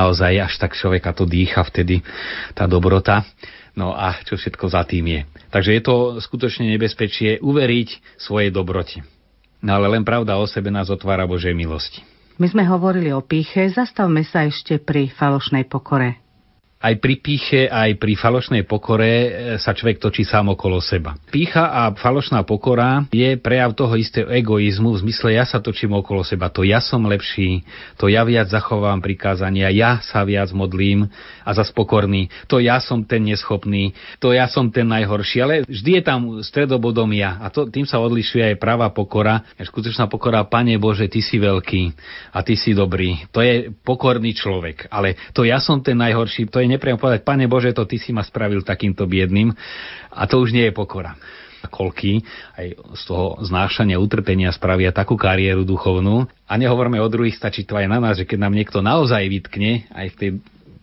[0.00, 2.00] naozaj až tak človeka to dýcha vtedy,
[2.56, 3.28] tá dobrota.
[3.76, 5.20] No a čo všetko za tým je.
[5.52, 9.04] Takže je to skutočne nebezpečie uveriť svojej dobroti.
[9.60, 12.02] No ale len pravda o sebe nás otvára Božej milosti.
[12.40, 16.29] My sme hovorili o píche, zastavme sa ešte pri falošnej pokore
[16.80, 19.28] aj pri píche, aj pri falošnej pokore e,
[19.60, 21.12] sa človek točí sám okolo seba.
[21.28, 26.24] Pícha a falošná pokora je prejav toho istého egoizmu v zmysle ja sa točím okolo
[26.24, 26.48] seba.
[26.48, 27.68] To ja som lepší,
[28.00, 31.04] to ja viac zachovám prikázania, ja sa viac modlím
[31.44, 36.00] a za spokorný, to ja som ten neschopný, to ja som ten najhorší, ale vždy
[36.00, 39.44] je tam stredobodom ja a to, tým sa odlišuje aj pravá pokora.
[39.60, 41.82] Skutočná pokora, Pane Bože, Ty si veľký
[42.32, 43.28] a Ty si dobrý.
[43.36, 47.50] To je pokorný človek, ale to ja som ten najhorší, to je nepriamo povedať, Pane
[47.50, 49.50] Bože, to Ty si ma spravil takýmto biedným
[50.14, 51.18] a to už nie je pokora
[51.68, 52.24] kolky
[52.56, 56.24] aj z toho znášania utrpenia spravia takú kariéru duchovnú.
[56.48, 59.84] A nehovorme o druhých, stačí to aj na nás, že keď nám niekto naozaj vytkne,
[59.92, 60.30] aj v tej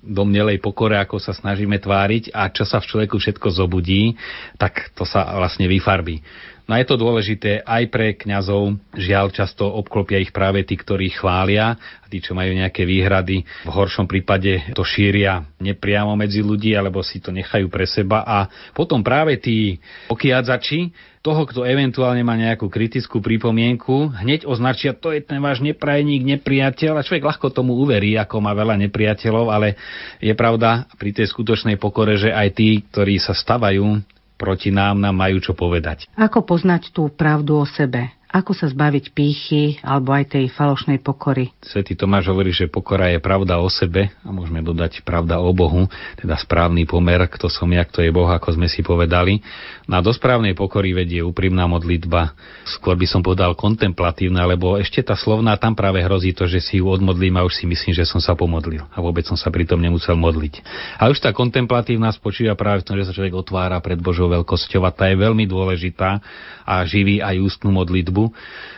[0.07, 4.15] domnelej pokore, ako sa snažíme tváriť a čo sa v človeku všetko zobudí,
[4.55, 6.23] tak to sa vlastne vyfarbí.
[6.67, 8.75] No je to dôležité aj pre kňazov.
[8.91, 13.47] Žiaľ, často obklopia ich práve tí, ktorí chvália a tí, čo majú nejaké výhrady.
[13.63, 18.27] V horšom prípade to šíria nepriamo medzi ľudí, alebo si to nechajú pre seba.
[18.27, 19.79] A potom práve tí
[20.11, 20.91] okiadzači
[21.23, 26.99] toho, kto eventuálne má nejakú kritickú pripomienku, hneď označia, to je ten váš neprajník, nepriateľ
[26.99, 29.79] a človek ľahko tomu uverí, ako má veľa nepriateľov, ale
[30.19, 34.03] je pravda pri tej skutočnej pokore, že aj tí, ktorí sa stavajú
[34.37, 36.05] proti nám nám majú čo povedať.
[36.13, 38.16] Ako poznať tú pravdu o sebe?
[38.27, 41.55] Ako sa zbaviť pýchy alebo aj tej falošnej pokory?
[41.63, 45.87] Svetý Tomáš hovorí, že pokora je pravda o sebe a môžeme dodať pravda o Bohu,
[46.19, 49.39] teda správny pomer, kto som ja, kto je Boh, ako sme si povedali.
[49.87, 52.35] Na do správnej pokory vedie úprimná modlitba.
[52.67, 56.83] Skôr by som povedal kontemplatívna, lebo ešte tá slovná tam práve hrozí to, že si
[56.83, 59.79] ju odmodlím a už si myslím, že som sa pomodlil a vôbec som sa pritom
[59.79, 60.59] nemusel modliť.
[60.99, 64.83] A už tá kontemplatívna spočíva práve v tom, že sa človek otvára pred Božou veľkosťou
[64.83, 66.19] a tá je veľmi dôležitá
[66.67, 68.16] a živí aj ústnu modlitbu.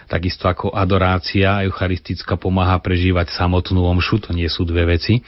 [0.10, 5.22] Takisto ako adorácia eucharistická pomáha prežívať samotnú omšu, to nie sú dve veci.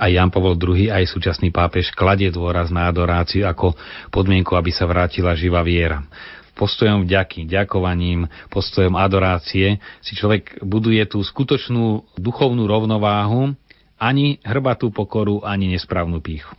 [0.00, 3.76] A Jan Pavol II, aj súčasný pápež, kladie dôraz na adoráciu ako
[4.08, 6.00] podmienku, aby sa vrátila živá viera
[6.60, 13.56] postojom vďaky, ďakovaním, postojom adorácie si človek buduje tú skutočnú duchovnú rovnováhu,
[13.96, 16.52] ani hrbatú pokoru, ani nesprávnu píchu.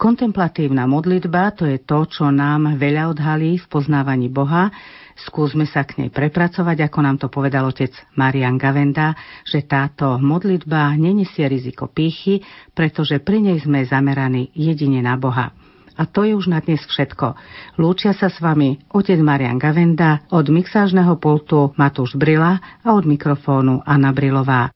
[0.00, 4.72] Kontemplatívna modlitba to je to, čo nám veľa odhalí v poznávaní Boha.
[5.20, 9.12] Skúsme sa k nej prepracovať, ako nám to povedal otec Marian Gavenda,
[9.44, 12.40] že táto modlitba nenesie riziko pýchy,
[12.72, 15.52] pretože pri nej sme zameraní jedine na Boha.
[16.00, 17.36] A to je už na dnes všetko.
[17.76, 23.84] Lúčia sa s vami otec Marian Gavenda, od mixážneho pultu Matúš Brila a od mikrofónu
[23.84, 24.72] Anna Brilová.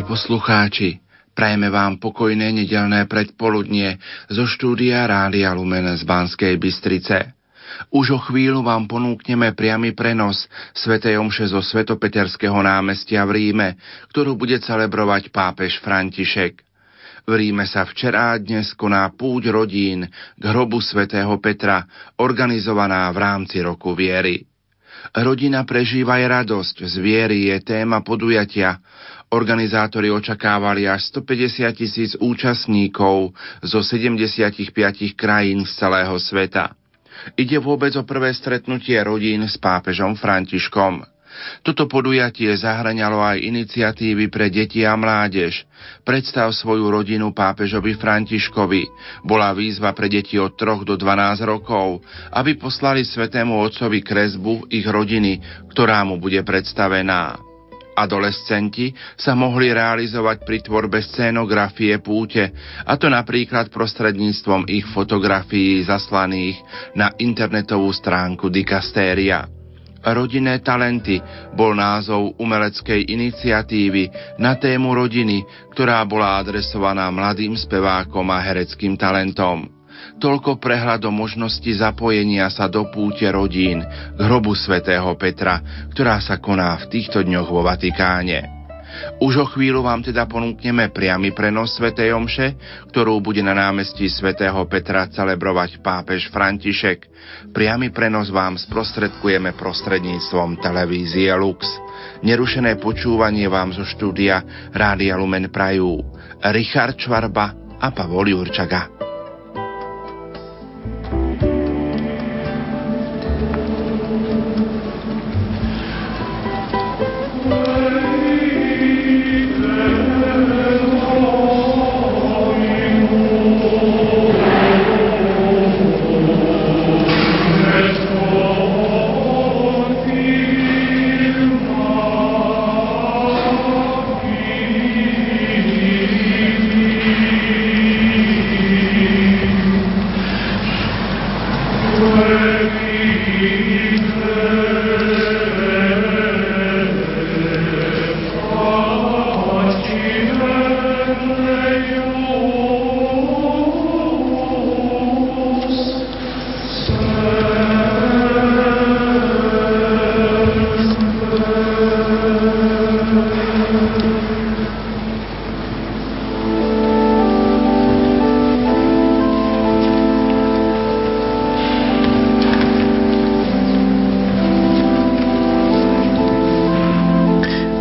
[0.00, 0.96] Milí poslucháči,
[1.36, 4.00] prajeme vám pokojné nedelné predpoludnie
[4.32, 7.36] zo štúdia Rádia Lumen z Banskej Bystrice.
[7.92, 11.04] Už o chvíľu vám ponúkneme priamy prenos Sv.
[11.04, 13.76] Omše zo Svetopeterského námestia v Ríme,
[14.08, 16.64] ktorú bude celebrovať pápež František.
[17.28, 21.84] V Ríme sa včera a dnes koná púť rodín k hrobu svätého Petra,
[22.16, 24.48] organizovaná v rámci roku viery.
[25.12, 28.80] Rodina prežíva aj radosť, z viery je téma podujatia,
[29.30, 33.30] Organizátori očakávali až 150 tisíc účastníkov
[33.62, 34.58] zo 75
[35.14, 36.74] krajín z celého sveta.
[37.38, 41.06] Ide vôbec o prvé stretnutie rodín s pápežom Františkom.
[41.62, 45.62] Toto podujatie zahraňalo aj iniciatívy pre deti a mládež.
[46.02, 48.82] Predstav svoju rodinu pápežovi Františkovi.
[49.22, 52.02] Bola výzva pre deti od 3 do 12 rokov,
[52.34, 55.38] aby poslali svetému otcovi kresbu ich rodiny,
[55.70, 57.49] ktorá mu bude predstavená.
[58.00, 58.88] Adolescenti
[59.20, 62.48] sa mohli realizovať pri tvorbe scénografie púte,
[62.84, 66.60] a to napríklad prostredníctvom ich fotografií zaslaných
[66.96, 69.44] na internetovú stránku Dikastéria.
[70.00, 71.20] Rodinné talenty
[71.52, 74.08] bol názov umeleckej iniciatívy
[74.40, 75.44] na tému rodiny,
[75.76, 79.79] ktorá bola adresovaná mladým spevákom a hereckým talentom.
[80.20, 86.36] Toľko prehľad o možnosti zapojenia sa do púte rodín k hrobu svätého Petra, ktorá sa
[86.36, 88.60] koná v týchto dňoch vo Vatikáne.
[89.16, 91.96] Už o chvíľu vám teda ponúkneme priamy prenos Sv.
[91.96, 92.52] Omše,
[92.92, 97.08] ktorú bude na námestí svätého Petra celebrovať pápež František.
[97.56, 101.64] Priamy prenos vám sprostredkujeme prostredníctvom televízie Lux.
[102.20, 106.04] Nerušené počúvanie vám zo štúdia Rádia Lumen Prajú
[106.52, 109.09] Richard Čvarba a Pavol Jurčaga.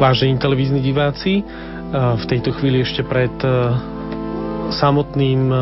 [0.09, 1.45] Vážení televízni diváci,
[1.93, 3.29] v tejto chvíli ešte pred
[4.73, 5.53] samotným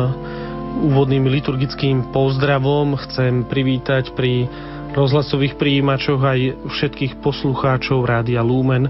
[0.88, 4.48] úvodným liturgickým pozdravom chcem privítať pri
[4.96, 8.88] rozhlasových príjimačoch aj všetkých poslucháčov Rádia Lumen,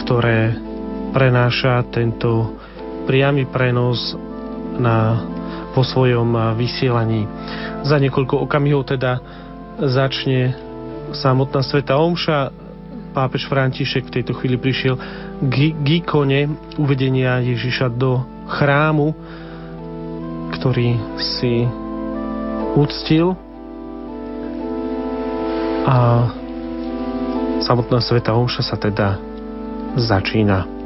[0.00, 0.56] ktoré
[1.12, 2.56] prenáša tento
[3.04, 4.16] priamy prenos
[4.80, 5.20] na,
[5.76, 7.28] po svojom vysielaní.
[7.84, 9.20] Za niekoľko okamihov teda
[9.84, 10.56] začne
[11.12, 12.61] samotná Sveta Omša
[13.12, 14.96] pápež František v tejto chvíli prišiel
[15.44, 16.48] k, k ikone
[16.80, 19.12] uvedenia Ježiša do chrámu,
[20.56, 21.68] ktorý si
[22.72, 23.36] uctil
[25.84, 26.26] a
[27.60, 29.20] samotná Sveta Omša sa teda
[29.94, 30.81] začína.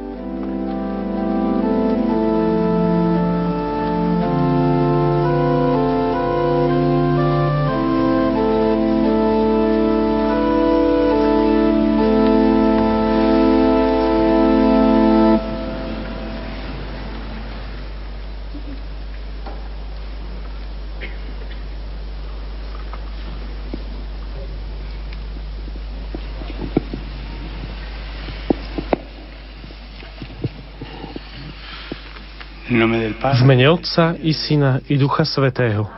[33.16, 35.88] V mene Otca i Syna i Ducha Svetého.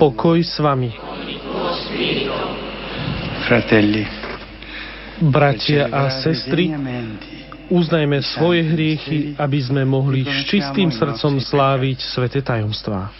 [0.00, 0.96] Pokoj s vami.
[3.44, 4.04] Fratelli,
[5.20, 6.72] Bratia a sestry,
[7.68, 13.12] uznajme svoje hriechy, aby sme mohli s čistým srdcom sláviť svete tajomstvá.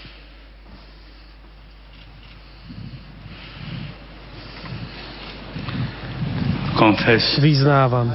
[7.38, 8.10] Vyznávam,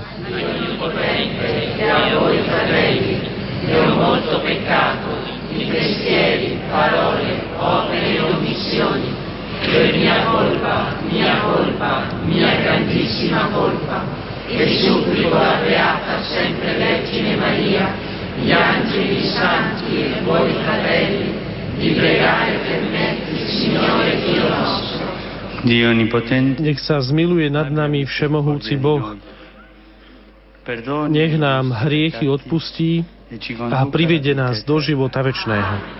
[3.77, 5.17] ho molto peccato
[5.51, 9.13] di pensieri, parole, opere e omissioni,
[9.65, 14.05] per mia colpa, mia colpa, mia grandissima colpa,
[14.47, 17.93] e supplico la Beata sempre Vergine Maria,
[18.41, 21.33] gli angeli santi e voi fratelli,
[21.77, 25.07] di pregare per me, il Signore Dio nostro.
[25.63, 29.19] Dio Onnipotente, nech sa zmiluje nad nami Všemohúci Boh,
[31.11, 33.03] nech nám hriechy odpustí,
[33.71, 35.98] a privede nás do života večného.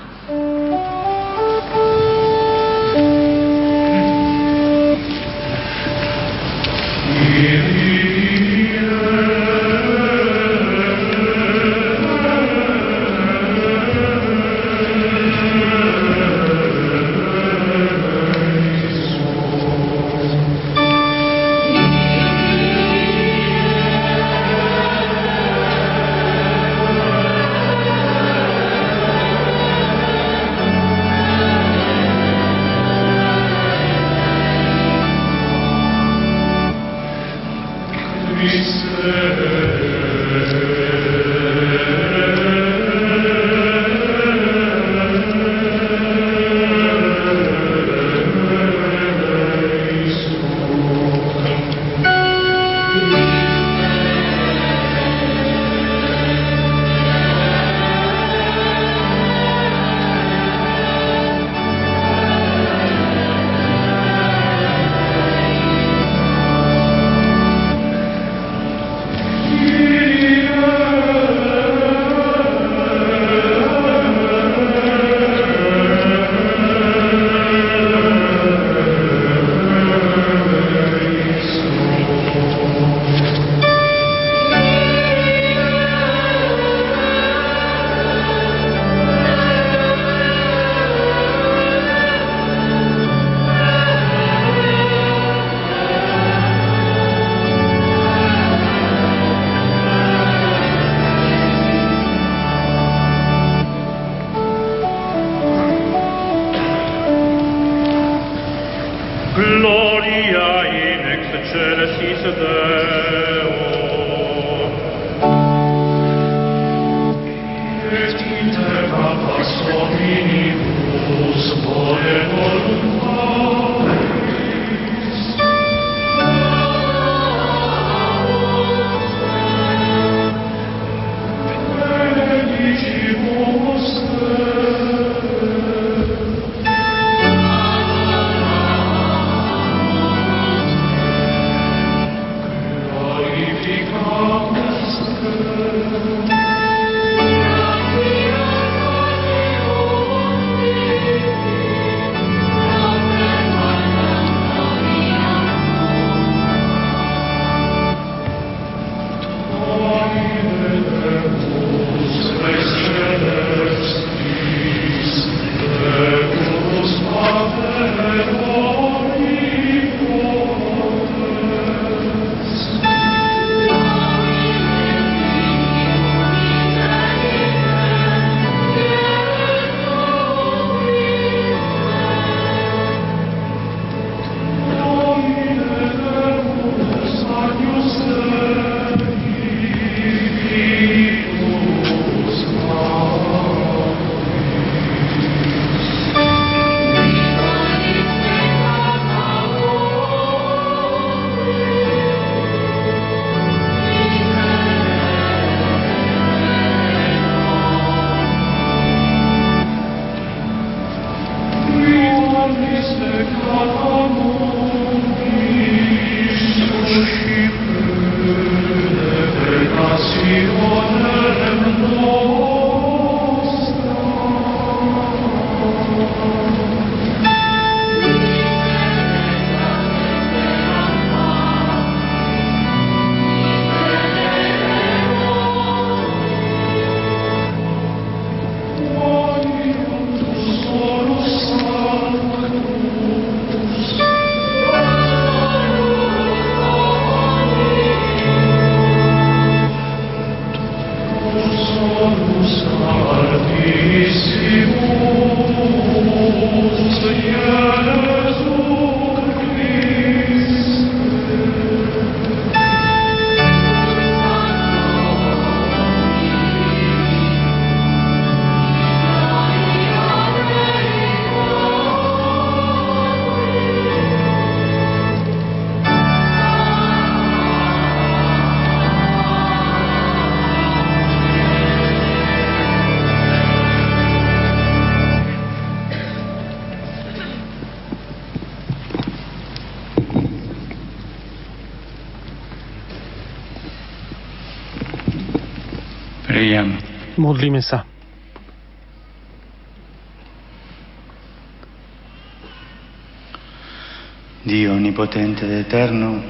[297.20, 297.84] Modlíme sa.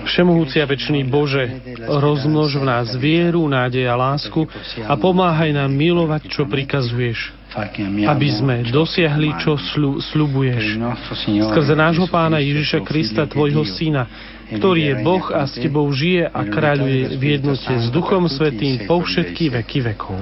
[0.09, 1.45] Všemohúci a večný Bože,
[1.87, 4.43] rozmnož v nás vieru, nádej a lásku
[4.83, 7.31] a pomáhaj nám milovať, čo prikazuješ,
[8.09, 10.81] aby sme dosiahli, čo slu, slubuješ.
[11.53, 14.09] Skrze nášho Pána Ježiša Krista, Tvojho Syna,
[14.49, 19.05] ktorý je Boh a s Tebou žije a kráľuje v jednote s Duchom Svetým po
[19.05, 20.17] všetky veky vekov.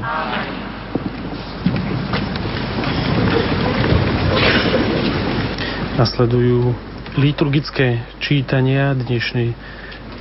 [5.96, 6.75] Nasledujú
[7.17, 9.55] liturgické čítania dnešnej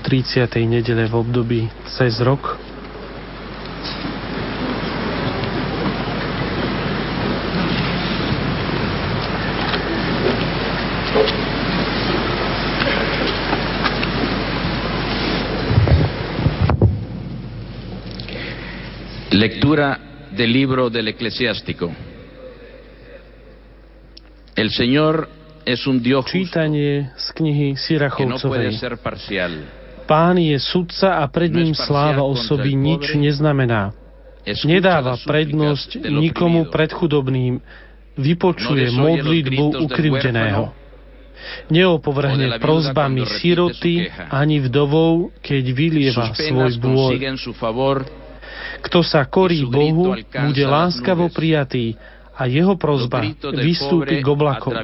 [0.06, 0.48] 30.
[0.64, 1.60] nedele v období
[1.90, 2.65] cez rok.
[19.47, 19.99] Lectura
[20.35, 21.95] del libro del eclesiástico.
[24.57, 25.29] El Señor
[25.65, 28.75] es un Dios Čítanie z knihy no Sirachovcovej.
[28.99, 29.53] parcial.
[30.11, 33.95] Pán je sudca a pred ním sláva osoby nič neznamená.
[34.67, 37.62] Nedáva prednosť nikomu pred chudobným,
[38.19, 40.75] vypočuje No los modlitbu ukrivdeného.
[41.71, 48.25] Neopovrhne prozbami siroty ani vdovou, keď vylieva svoj bôľ.
[48.83, 51.97] Kto sa korí Bohu, bude láskavo prijatý
[52.37, 53.25] a jeho prozba
[53.56, 54.76] vystúpi k oblakom.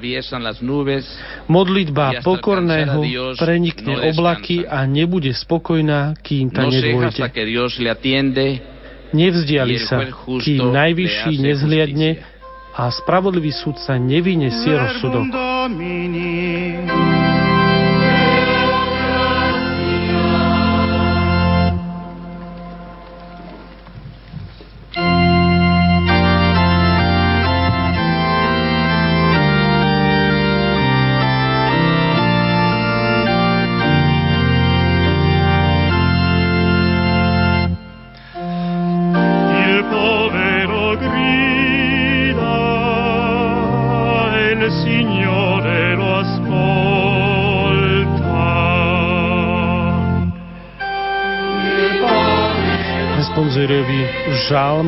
[1.53, 3.01] Modlitba pokorného
[3.37, 8.73] prenikne no oblaky a nebude spokojná, kým ta no ceja nedôjde.
[9.13, 10.09] Nevzdiali sa,
[10.41, 12.11] kým najvyšší nezhliadne
[12.73, 15.29] a spravodlivý sudca nevyniesie rozsudok.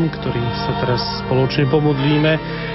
[0.04, 2.32] Žalm, ktorý sa teraz spoločne pomodlíme,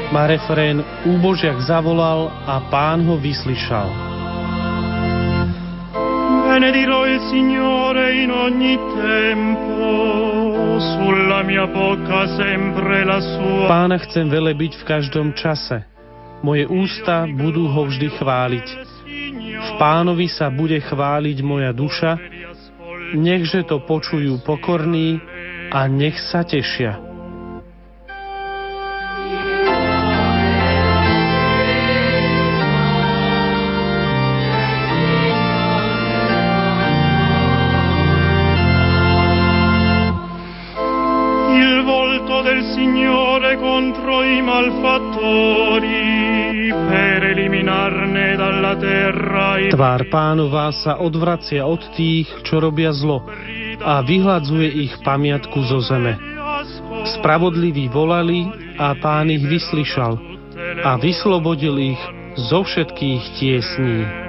[0.09, 3.89] má refrén Úbožiak zavolal a pán ho vyslyšal.
[6.49, 9.77] Benedirò il Signore in ogni tempo,
[10.81, 13.69] sulla mia bocca sempre la sua.
[13.69, 15.85] Pána chcem velebiť v každom čase.
[16.41, 18.67] Moje ústa budú ho vždy chváliť.
[19.59, 22.15] V pánovi sa bude chváliť moja duša,
[23.13, 25.19] nechže to počujú pokorní
[25.69, 27.08] a nech sa tešia.
[49.79, 53.23] Tvár pánova sa odvracia od tých, čo robia zlo
[53.79, 56.19] a vyhľadzuje ich pamiatku zo zeme.
[57.15, 58.43] Spravodliví volali
[58.75, 60.19] a pán ich vyslyšal
[60.83, 62.01] a vyslobodil ich
[62.51, 64.28] zo všetkých tiesní.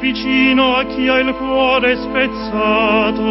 [0.00, 3.28] Vicino a chi ha il cuore spezzato,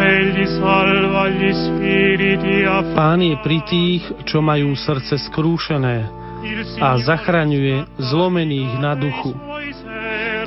[0.00, 2.64] egli salva gli spiriti
[2.96, 6.08] Pán je pri tých, čo majú srdce skrúšené
[6.80, 9.36] a zachraňuje zlomených na duchu.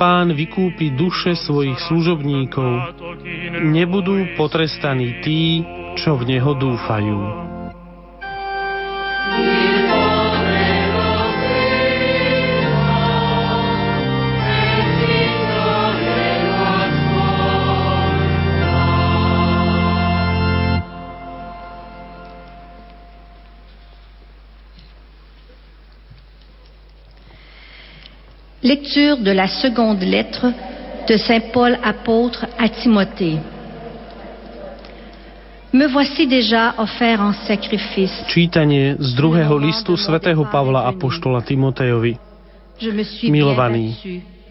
[0.00, 2.98] Pán vykúpi duše svojich služobníkov.
[3.62, 5.62] Nebudú potrestaní tí,
[5.94, 7.51] čo v Neho dúfajú.
[28.62, 30.46] Lecture de la seconde lettre
[31.08, 33.38] de Saint Paul apôtre à Timothée.
[35.72, 38.22] Me voici déjà offert en sacrifice.
[38.30, 42.14] Čítanie z druhého listu svätého Pavla Apoštola Timotejovi.
[43.26, 43.98] Milovaný,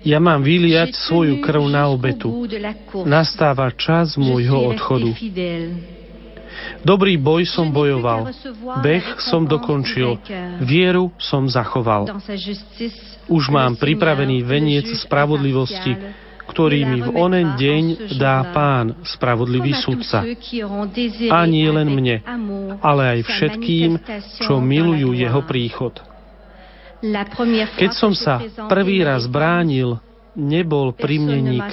[0.03, 2.35] ja mám vyliať svoju krv na obetu.
[3.07, 5.15] Nastáva čas môjho odchodu.
[6.81, 8.31] Dobrý boj som bojoval,
[8.81, 10.17] beh som dokončil,
[10.65, 12.09] vieru som zachoval.
[13.29, 15.93] Už mám pripravený veniec spravodlivosti,
[16.51, 17.83] ktorý mi v onen deň
[18.19, 20.25] dá Pán, spravodlivý sudca.
[21.31, 22.19] A nie len mne,
[22.83, 23.91] ale aj všetkým,
[24.43, 25.95] čo milujú jeho príchod.
[27.77, 29.97] Keď som sa prvý raz bránil,
[30.35, 31.67] nebol pri mne nik.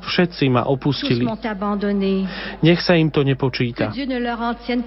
[0.00, 1.28] Všetci ma opustili.
[2.64, 3.92] Nech sa im to nepočíta.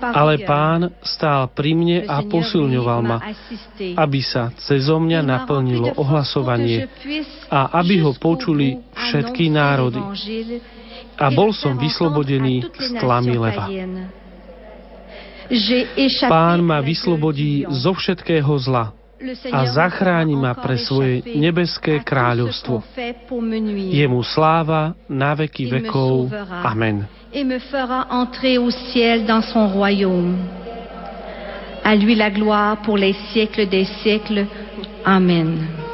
[0.01, 3.17] Ale pán stál pri mne a posilňoval ma,
[3.77, 6.89] aby sa cezo mňa naplnilo ohlasovanie
[7.49, 10.01] a aby ho počuli všetky národy.
[11.15, 13.65] A bol som vyslobodený z tlamy leva.
[16.25, 19.04] Pán ma vyslobodí zo všetkého zla
[19.51, 22.83] a zachráni ma pre svoje nebeské kráľovstvo.
[23.91, 26.29] Jemu sláva na veky vekov.
[26.63, 27.05] Amen.
[31.85, 34.47] À lui la gloire pour les siècles des siècles.
[35.05, 35.84] Amen.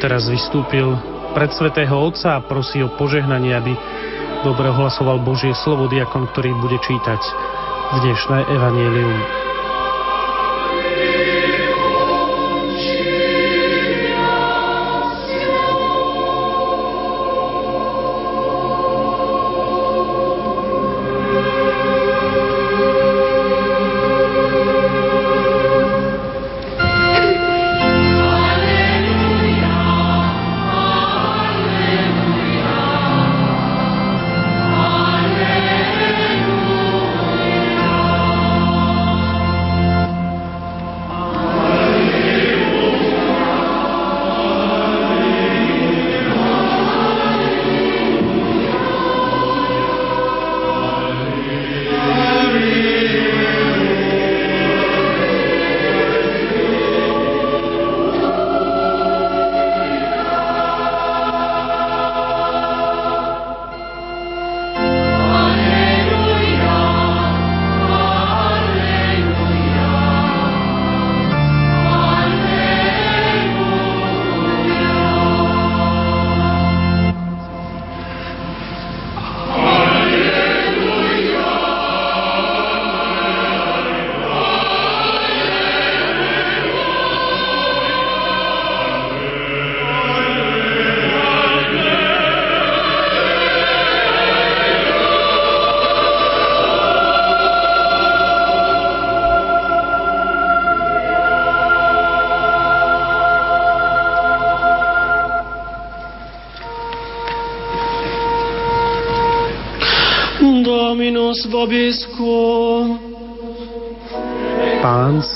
[0.00, 0.96] Teraz vystúpil
[1.36, 3.72] pred svetého Otca a prosí o požehnanie, aby
[4.42, 7.20] dobre ohlasoval Božie slovo diakon, ktorý bude čítať
[8.00, 9.39] dnešné evanílium.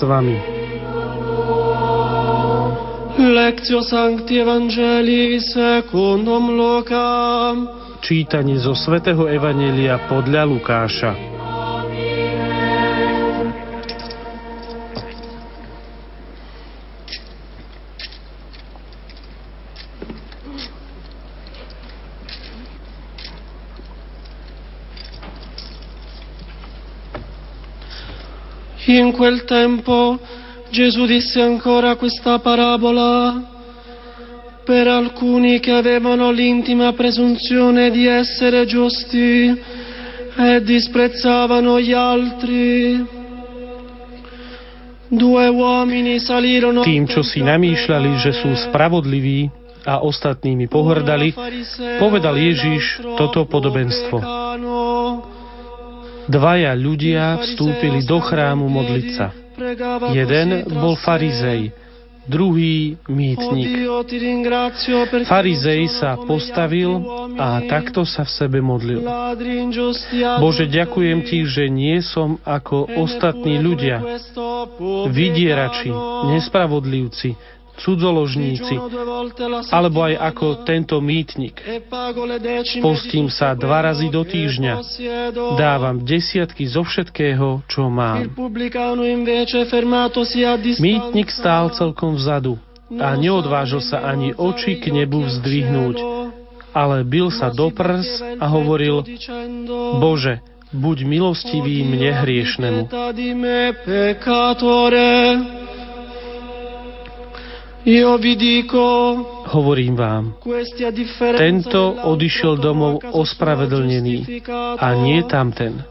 [0.04, 0.36] Vami.
[3.14, 7.68] Lectio Sancti Evangelii secundum Lucam.
[8.04, 11.23] Čítanie zo svätého Evanelia podľa Lukáša.
[29.14, 30.18] Quel tempo
[30.74, 33.53] Gesù disse ancora questa parabola
[34.64, 39.55] per alcuni che avevano l'intima presunzione di essere giusti
[40.37, 43.07] e disprezzavano gli altri.
[45.07, 49.46] Due uomini salirono Tým, čo si namýšľali, že sú spravodliví
[49.87, 51.31] a ostatnými pohrdali,
[52.00, 54.43] povedal Ježiš toto podobenstvo.
[56.28, 59.28] Dvaja ľudia vstúpili do chrámu modliť sa.
[60.10, 61.70] Jeden bol farizej,
[62.26, 63.87] druhý mýtnik.
[65.28, 66.90] Farizej sa postavil
[67.38, 69.04] a takto sa v sebe modlil.
[70.40, 74.00] Bože, ďakujem Ti, že nie som ako ostatní ľudia,
[75.12, 75.92] vydierači,
[76.34, 77.37] nespravodlivci,
[77.78, 78.74] cudzoložníci,
[79.70, 81.58] alebo aj ako tento mýtnik.
[82.78, 84.74] Postím sa dva razy do týždňa,
[85.58, 88.30] dávam desiatky zo všetkého, čo mám.
[90.78, 92.58] Mýtnik stál celkom vzadu
[92.94, 95.96] a neodvážil sa ani oči k nebu vzdvihnúť,
[96.74, 99.02] ale bil sa do prs a hovoril,
[99.98, 100.42] Bože,
[100.74, 102.82] buď milostivý mne hriešnemu.
[109.44, 110.40] Hovorím vám,
[111.36, 114.40] tento odišiel domov ospravedlnený
[114.80, 115.84] a nie tamten.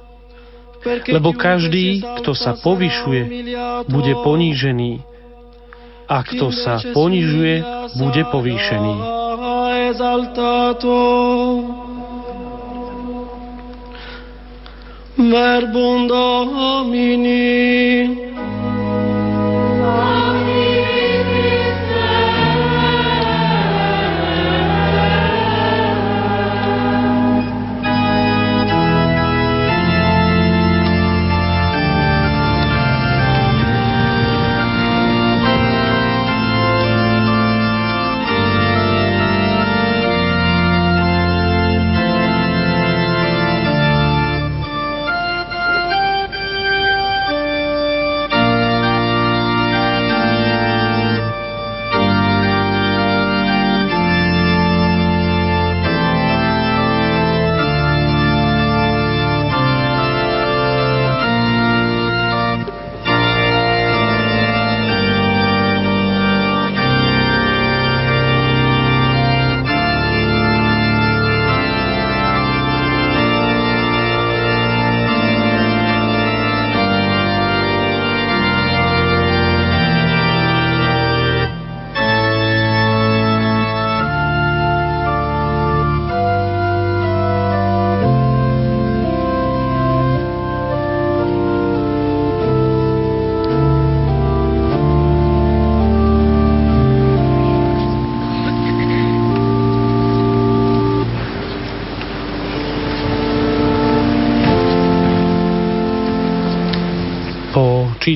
[1.06, 3.22] Lebo každý, kto sa povyšuje,
[3.94, 5.06] bude ponížený
[6.10, 7.62] a kto sa ponižuje,
[8.02, 8.96] bude povýšený.
[15.14, 17.54] Verbum Domini.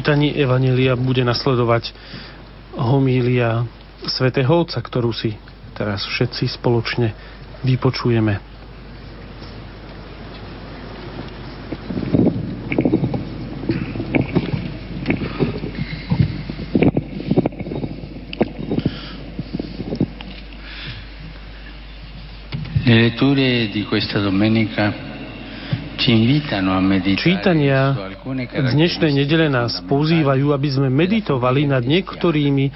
[0.08, 1.92] Čítaní Evanelia bude nasledovať
[2.80, 3.68] homília
[4.08, 5.36] svätého Otca, ktorú si
[5.76, 7.12] teraz všetci spoločne
[7.68, 8.40] vypočujeme.
[22.88, 25.07] Le letture di questa domenica
[27.20, 27.92] Čítania
[28.48, 32.72] dnešnej nedele nás pozývajú, aby sme meditovali nad niektorými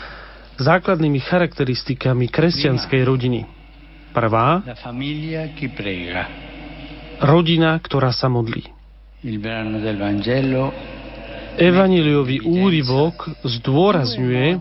[0.60, 3.48] základnými charakteristikami kresťanskej rodiny.
[4.12, 4.60] Prvá,
[7.24, 8.68] rodina, ktorá sa modlí.
[11.56, 13.16] Evaniliový úryvok
[13.48, 14.60] zdôrazňuje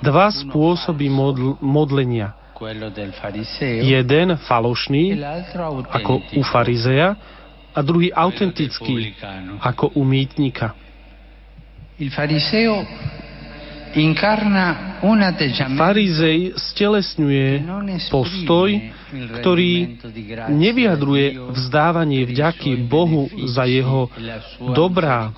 [0.00, 2.32] dva spôsoby modl- modlenia–
[3.82, 5.18] Jeden falošný,
[5.90, 7.16] ako u farizeja,
[7.72, 9.16] a druhý autentický,
[9.60, 10.76] ako u mýtnika.
[15.76, 17.48] Farizej stelesňuje
[18.08, 18.68] postoj,
[19.40, 20.00] ktorý
[20.48, 24.08] nevyjadruje vzdávanie vďaky Bohu za jeho
[24.72, 25.32] dobrá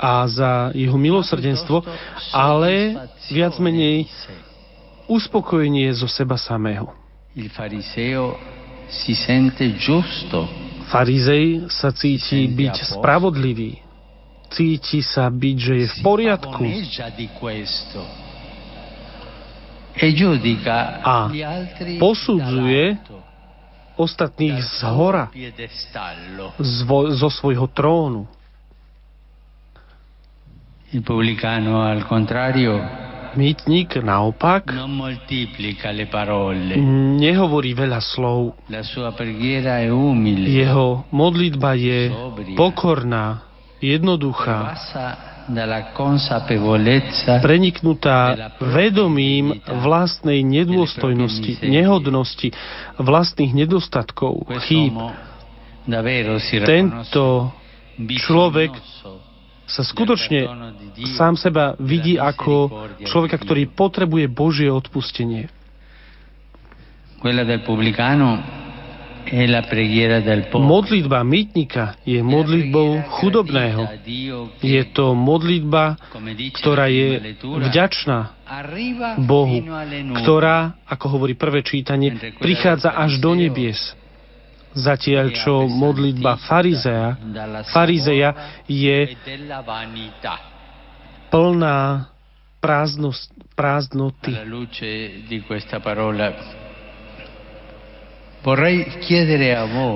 [0.00, 1.84] a za jeho milosrdenstvo,
[2.32, 2.96] ale
[3.28, 4.08] viac menej
[5.06, 6.90] uspokojenie zo seba samého.
[7.34, 8.38] Il fariseo
[8.88, 10.46] si sente giusto.
[10.86, 13.82] Farizej sa cíti byť spravodlivý.
[14.46, 16.62] Cíti sa byť, že je v poriadku.
[19.96, 20.08] E
[21.02, 21.16] A
[21.98, 22.84] posudzuje
[23.98, 25.26] ostatných z hora,
[27.16, 28.22] zo svojho trónu.
[30.94, 32.78] Il pubblicano al contrario
[33.36, 34.72] Mýtnik naopak
[37.20, 38.56] nehovorí veľa slov.
[40.48, 42.00] Jeho modlitba je
[42.56, 43.44] pokorná,
[43.84, 44.72] jednoduchá,
[47.44, 48.18] preniknutá
[48.58, 52.48] vedomím vlastnej nedôstojnosti, nehodnosti,
[52.98, 54.96] vlastných nedostatkov, chýb.
[56.66, 57.54] Tento
[58.00, 58.72] človek
[59.66, 60.46] sa skutočne
[61.18, 65.50] sám seba vidí ako človeka, ktorý potrebuje Božie odpustenie.
[70.54, 73.82] Modlitba mýtnika je modlitbou chudobného.
[74.62, 75.98] Je to modlitba,
[76.62, 78.18] ktorá je vďačná
[79.26, 79.58] Bohu,
[80.22, 83.98] ktorá, ako hovorí prvé čítanie, prichádza až do nebies.
[84.76, 87.16] Zatiaľ, čo modlitba farizeja,
[87.72, 89.16] farizeja je
[91.32, 92.12] plná
[92.60, 94.36] prázdnosť, prázdnoty.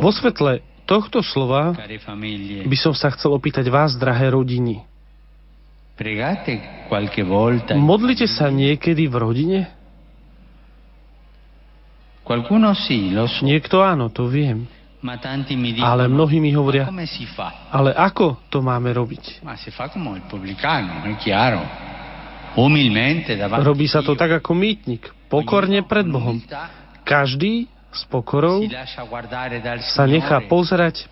[0.00, 1.76] Vo svetle tohto slova
[2.66, 4.82] by som sa chcel opýtať vás, drahé rodiny.
[7.76, 9.60] Modlite sa niekedy v rodine?
[13.42, 14.70] Niekto áno, to viem.
[15.80, 16.84] Ale mnohí mi hovoria,
[17.72, 19.40] ale ako to máme robiť?
[23.64, 26.36] Robí sa to tak ako mýtnik, pokorne pred Bohom.
[27.02, 28.62] Každý s pokorou
[29.96, 31.08] sa nechá pozerať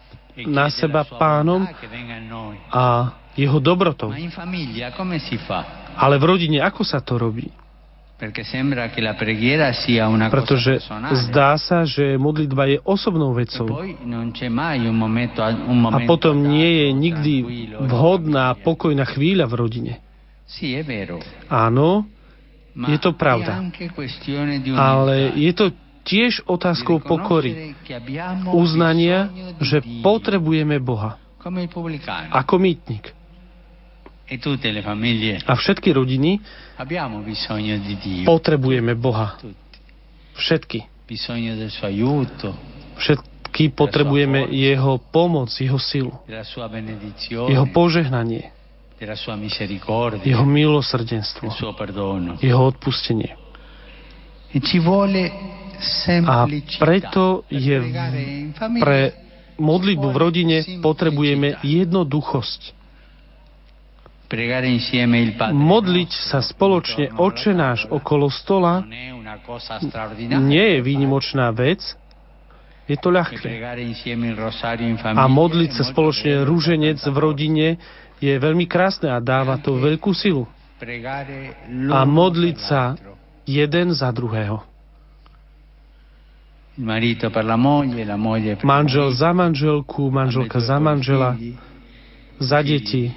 [0.46, 1.66] na seba pánom
[2.70, 4.14] a jeho dobrotou.
[5.98, 7.50] Ale v rodine ako sa to robí?
[10.28, 10.82] Pretože
[11.30, 13.70] zdá sa, že modlitba je osobnou vecou.
[15.86, 17.34] A potom nie je nikdy
[17.78, 19.92] vhodná, pokojná chvíľa v rodine.
[21.46, 22.10] Áno,
[22.74, 23.62] je to pravda.
[24.74, 25.66] Ale je to
[26.02, 27.76] tiež otázkou pokory.
[28.50, 29.30] Uznania,
[29.62, 31.22] že potrebujeme Boha.
[32.34, 33.17] Ako mýtnik.
[34.28, 34.36] E
[35.48, 36.36] A všetky rodiny
[38.28, 39.40] potrebujeme Boha.
[40.36, 40.78] Všetky.
[43.00, 46.12] Všetky potrebujeme Jeho pomoc, Jeho silu,
[47.48, 48.52] Jeho požehnanie,
[50.28, 51.48] Jeho milosrdenstvo,
[52.44, 53.32] Jeho odpustenie.
[54.52, 54.60] E
[56.28, 56.36] A
[56.76, 57.76] preto je
[58.76, 59.00] pre
[59.56, 62.77] modlitbu v rodine potrebujeme jednoduchosť
[65.52, 68.84] Modliť sa spoločne Oče náš okolo stola
[70.36, 71.80] nie je výnimočná vec,
[72.88, 73.48] je to ľahké.
[75.16, 77.68] A modliť sa spoločne rúženec v rodine
[78.20, 80.48] je veľmi krásne a dáva to veľkú silu.
[81.92, 82.96] A modliť sa
[83.48, 84.64] jeden za druhého.
[88.62, 91.34] Manžel za manželku, manželka za manžela,
[92.38, 93.10] za deti,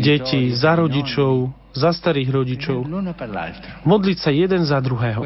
[0.00, 2.78] deti, za rodičov, za starých rodičov.
[3.84, 5.24] Modliť sa jeden za druhého.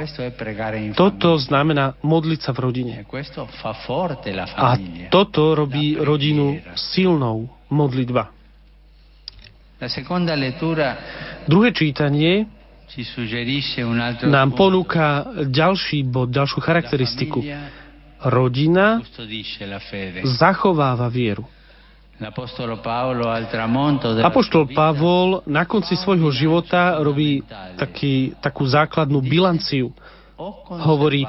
[0.94, 2.94] Toto znamená modliť sa v rodine.
[4.56, 4.68] A
[5.10, 8.32] toto robí rodinu silnou modlitba.
[11.46, 12.50] Druhé čítanie
[14.26, 17.38] nám ponúka ďalší bod, ďalšiu charakteristiku.
[18.26, 18.98] Rodina
[20.24, 21.46] zachováva vieru.
[24.26, 27.46] Apoštol Pavol na konci svojho života robí
[27.78, 29.94] taký, takú základnú bilanciu.
[30.82, 31.22] Hovorí,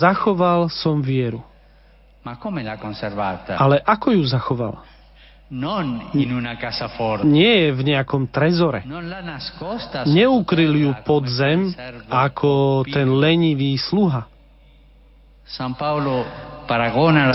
[0.00, 1.40] zachoval som vieru.
[3.56, 4.84] Ale ako ju zachoval?
[7.24, 8.84] Nie je v nejakom trezore.
[10.04, 11.72] Neukryl ju pod zem
[12.12, 14.28] ako ten lenivý sluha.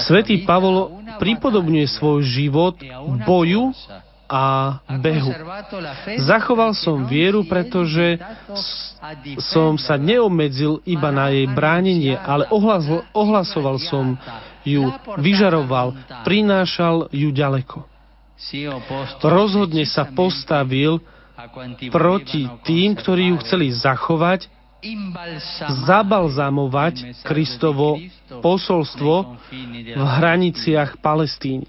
[0.04, 2.78] Svetý Pavol pripodobňuje svoj život
[3.26, 3.74] boju
[4.30, 5.34] a behu.
[6.17, 8.17] Zachoval som vieru, pretože
[9.38, 12.50] som sa neobmedzil iba na jej bránenie, ale
[13.13, 14.17] ohlasoval som
[14.63, 15.93] ju, vyžaroval,
[16.24, 17.86] prinášal ju ďaleko.
[19.22, 21.04] Rozhodne sa postavil
[21.91, 24.48] proti tým, ktorí ju chceli zachovať,
[25.88, 28.00] zabalzamovať Kristovo
[28.43, 29.39] posolstvo
[29.93, 31.67] v hraniciach Palestíny.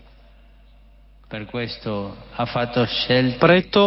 [3.42, 3.82] Preto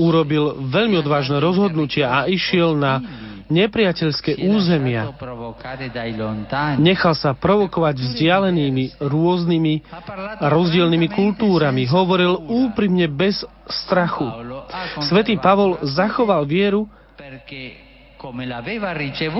[0.00, 3.02] urobil veľmi odvážne rozhodnutie a išiel na
[3.48, 5.12] nepriateľské územia.
[6.80, 9.74] Nechal sa provokovať vzdialenými, rôznymi
[10.40, 11.88] rozdielnymi kultúrami.
[11.88, 14.28] Hovoril úprimne bez strachu.
[15.04, 16.88] Svetý Pavol zachoval vieru,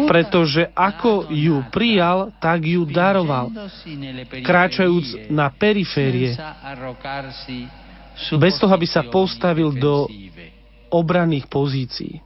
[0.06, 3.50] pretože ako ju prijal, tak ju daroval,
[4.46, 6.38] kráčajúc na periférie,
[8.38, 10.06] bez toho, aby sa postavil do
[10.94, 12.22] obranných pozícií.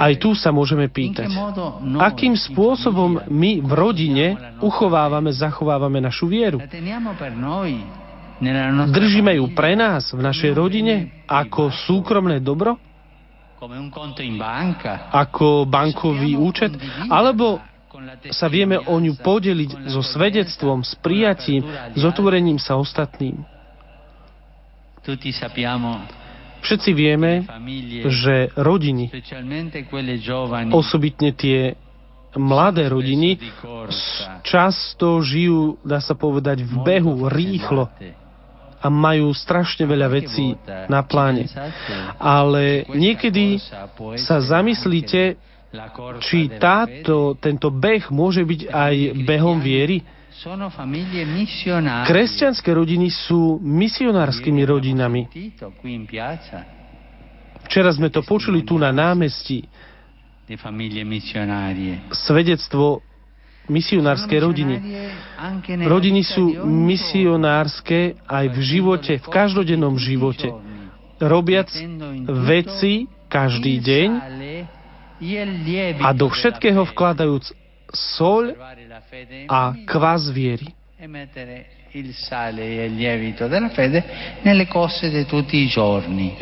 [0.00, 1.28] Aj tu sa môžeme pýtať,
[2.00, 4.26] akým spôsobom my v rodine
[4.64, 6.56] uchovávame, zachovávame našu vieru.
[8.88, 12.80] Držíme ju pre nás, v našej rodine, ako súkromné dobro?
[15.12, 16.72] Ako bankový účet?
[17.08, 17.62] Alebo
[18.34, 21.62] sa vieme o ňu podeliť so svedectvom, s prijatím,
[21.94, 23.46] s otvorením sa ostatným?
[26.64, 27.44] Všetci vieme,
[28.08, 29.12] že rodiny,
[30.72, 31.76] osobitne tie
[32.34, 33.36] mladé rodiny,
[34.42, 37.92] často žijú, dá sa povedať, v behu, rýchlo
[38.84, 40.52] a majú strašne veľa vecí
[40.92, 41.48] na pláne.
[42.20, 43.56] Ale niekedy
[44.20, 45.40] sa zamyslíte,
[46.20, 50.04] či táto, tento beh môže byť aj behom viery,
[52.04, 55.30] Kresťanské rodiny sú misionárskymi rodinami.
[57.64, 59.64] Včera sme to počuli tu na námestí.
[62.12, 63.00] Svedectvo
[63.68, 64.76] misionárskej rodiny.
[65.84, 70.52] Rodiny sú misionárske aj v živote, v každodennom živote.
[71.20, 71.70] Robiac
[72.44, 74.10] veci každý deň
[76.02, 77.54] a do všetkého vkladajúc
[77.94, 78.58] soľ
[79.46, 80.74] a kvás viery.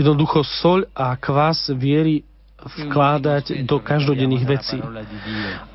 [0.01, 2.25] Jednoducho soľ a kvás viery
[2.62, 4.78] vkládať do každodenných vecí.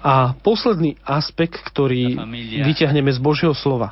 [0.03, 2.15] A posledný aspekt, ktorý
[2.63, 3.91] vyťahneme z Božieho slova.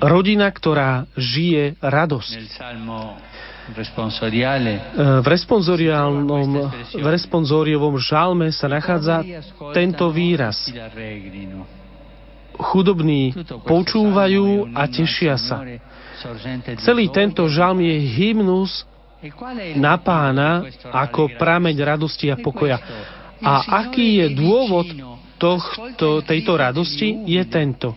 [0.00, 2.40] Rodina, ktorá žije radosť.
[3.66, 6.48] V responsoriálnom,
[6.94, 9.26] v responsóriovom žalme sa nachádza
[9.74, 10.70] tento výraz.
[12.56, 13.34] Chudobní
[13.66, 15.66] počúvajú a tešia sa.
[16.80, 18.86] Celý tento žalm je hymnus
[19.76, 22.78] na pána ako prameň radosti a pokoja.
[23.40, 24.88] A aký je dôvod
[25.36, 27.92] tohto, tejto radosti je tento.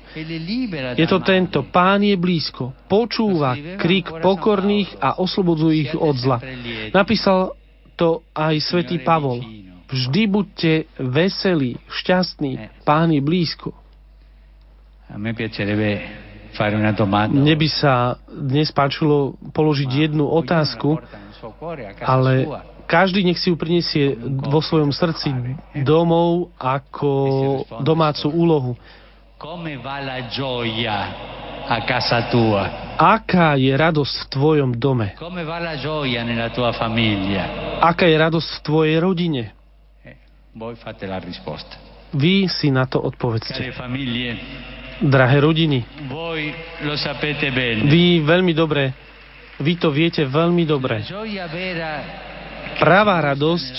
[0.95, 1.63] Je to tento.
[1.71, 2.75] Pán je blízko.
[2.87, 6.37] Počúva krik pokorných a oslobodzuje ich od zla.
[6.91, 7.55] Napísal
[7.95, 9.43] to aj svätý Pavol.
[9.89, 12.83] Vždy buďte veselí, šťastní.
[12.85, 13.73] Pán je blízko.
[17.31, 20.99] Mne by sa dnes páčilo položiť jednu otázku,
[22.03, 22.45] ale
[22.89, 24.17] každý nech si ju prinesie
[24.49, 25.29] vo svojom srdci
[25.85, 27.11] domov ako
[27.85, 28.73] domácu úlohu.
[32.99, 35.15] Aká je radosť v tvojom dome?
[37.79, 39.55] Aká je radosť v tvojej rodine?
[40.03, 40.17] Eh,
[42.09, 43.69] Vy si na to odpovedzte.
[44.99, 45.79] Drahé rodiny,
[47.87, 48.91] vy veľmi dobre,
[49.59, 51.07] vy to viete veľmi dobre.
[52.79, 53.73] Pravá radosť,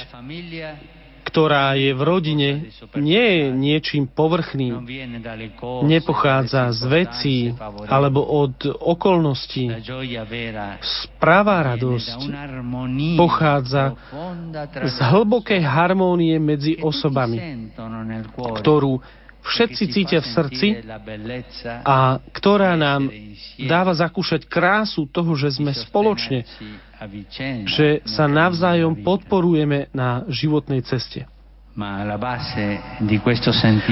[1.31, 2.51] ktorá je v rodine,
[2.99, 4.83] nie je niečím povrchným.
[5.87, 7.39] Nepochádza z vecí
[7.87, 9.71] alebo od okolností.
[11.23, 12.19] Pravá radosť
[13.15, 13.95] pochádza
[14.89, 17.71] z hlbokej harmónie medzi osobami,
[18.65, 20.69] ktorú všetci cítia v srdci
[21.85, 23.09] a ktorá nám
[23.65, 26.45] dáva zakúšať krásu toho, že sme spoločne,
[27.65, 31.25] že sa navzájom podporujeme na životnej ceste.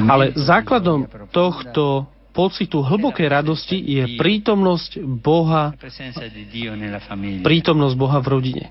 [0.04, 2.04] Ale základom tohto
[2.38, 5.74] pocitu hlbokej radosti je prítomnosť Boha,
[7.42, 8.64] prítomnosť Boha v rodine.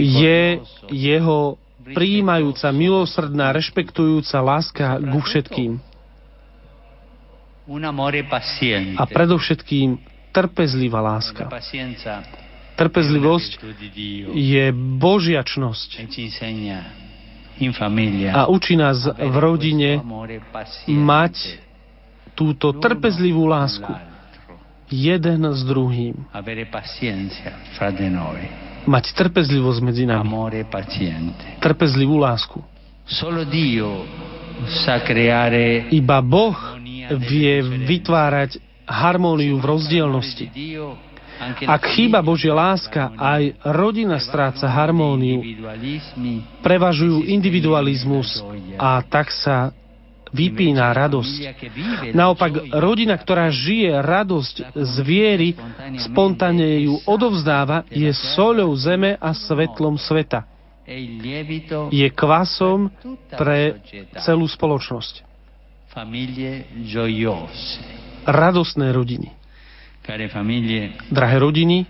[0.00, 0.40] Je
[0.88, 1.40] jeho
[1.94, 5.78] prijímajúca, milosrdná, rešpektujúca láska ku všetkým.
[8.96, 9.88] A predovšetkým
[10.30, 11.50] trpezlivá láska.
[12.76, 13.50] Trpezlivosť
[14.36, 14.64] je
[15.00, 15.88] božiačnosť.
[18.36, 19.90] A učí nás v rodine
[20.86, 21.34] mať
[22.36, 23.88] túto trpezlivú lásku.
[24.92, 26.14] jeden s druhým
[28.86, 30.30] mať trpezlivosť medzi nami.
[31.60, 32.62] Trpezlivú lásku.
[35.92, 36.58] Iba Boh
[37.14, 37.54] vie
[37.86, 40.46] vytvárať harmóniu v rozdielnosti.
[41.68, 45.44] Ak chýba Božia láska, aj rodina stráca harmóniu,
[46.64, 48.40] prevažujú individualizmus
[48.80, 49.68] a tak sa
[50.36, 51.34] vypína radosť.
[52.12, 55.56] Naopak, rodina, ktorá žije radosť z viery,
[56.04, 60.44] spontánne ju odovzdáva, je soľou zeme a svetlom sveta.
[61.90, 62.92] Je kvasom
[63.34, 63.80] pre
[64.22, 65.24] celú spoločnosť.
[68.28, 69.28] Radostné rodiny.
[71.10, 71.88] Drahé rodiny,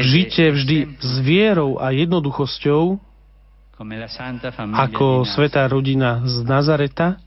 [0.00, 2.96] žite vždy s vierou a jednoduchosťou,
[3.76, 7.20] ako svetá rodina z Nazareta,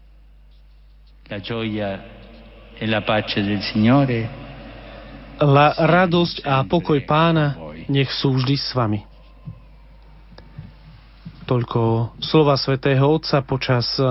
[4.09, 4.21] e
[5.45, 7.53] la radosť a pokoj pána
[7.85, 9.05] nech sú vždy s vami.
[11.45, 14.09] Toľko slova svätého Otca počas eh,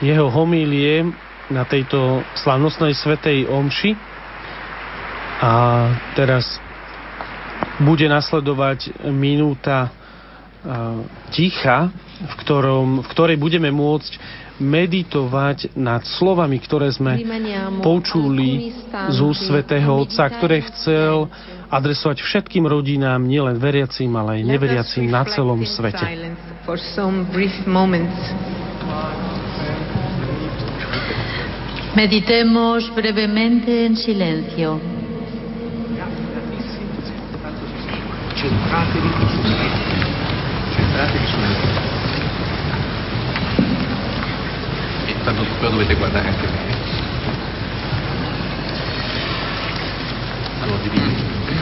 [0.00, 1.04] jeho homílie
[1.52, 3.92] na tejto slavnostnej svetej omši.
[5.40, 5.52] A
[6.16, 6.60] teraz
[7.80, 9.99] bude nasledovať minúta
[11.32, 11.88] ticha,
[12.20, 14.12] v, ktorom, v ktorej budeme môcť
[14.60, 17.16] meditovať nad slovami, ktoré sme
[17.80, 21.32] počuli z úst Svetého Otca, ktoré chcel
[21.72, 26.04] adresovať všetkým rodinám, nielen veriacim, ale aj neveriacim na celom svete.
[31.90, 34.78] Meditemos brevemente en silencio.
[41.00, 41.46] quadrati che sono
[45.06, 46.78] e tanto lo dovete guardare anche me.
[50.60, 51.08] Allora vi dico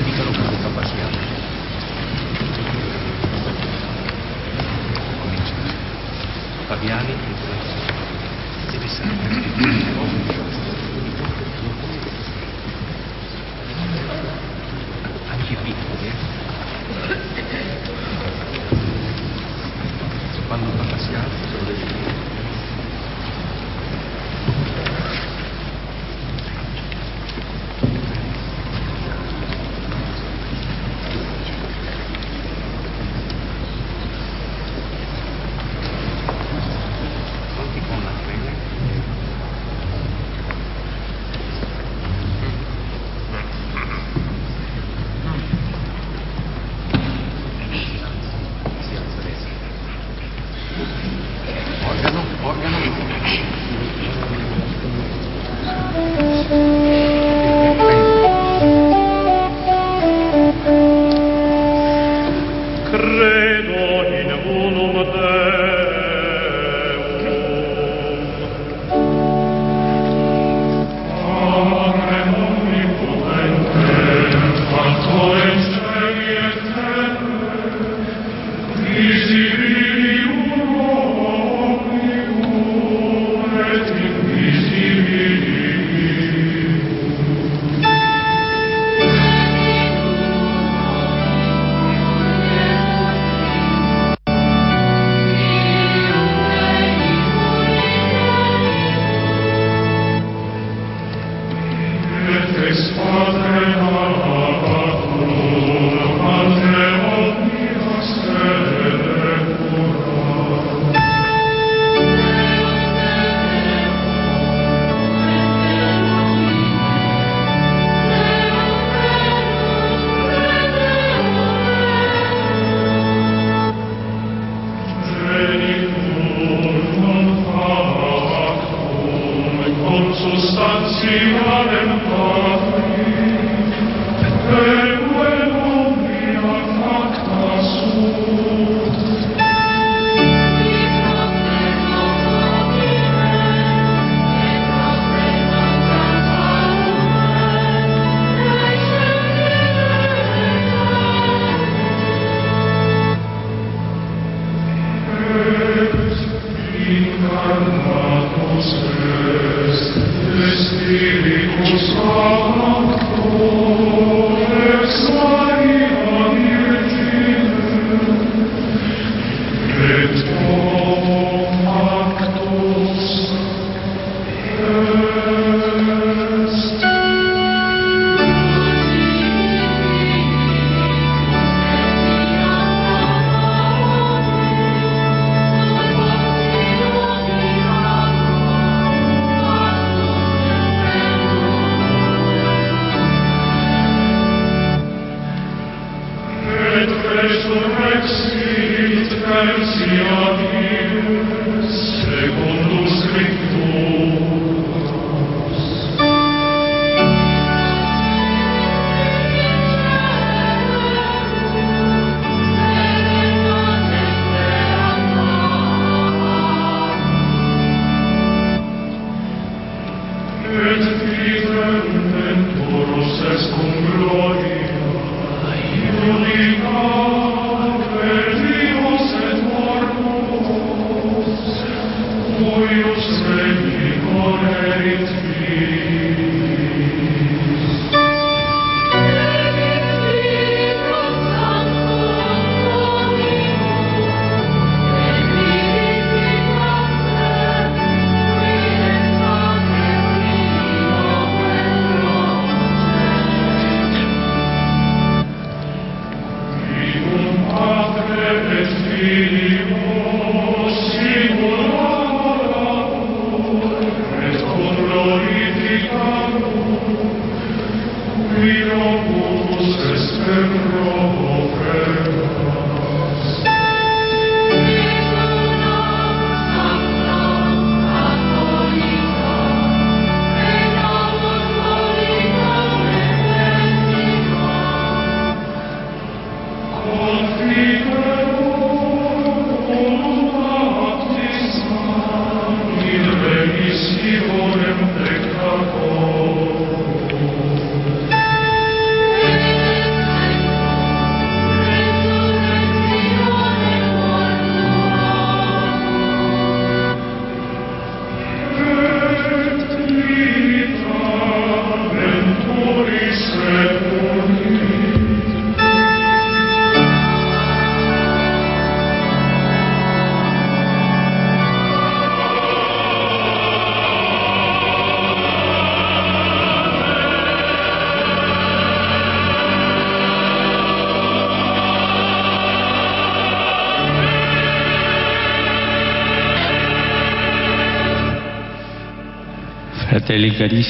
[0.05, 1.17] dicalo con questa passione
[5.21, 5.71] cominciamo
[6.67, 7.17] Fabiani e
[8.79, 10.48] Pesaro
[20.49, 22.18] quando passiamo sono le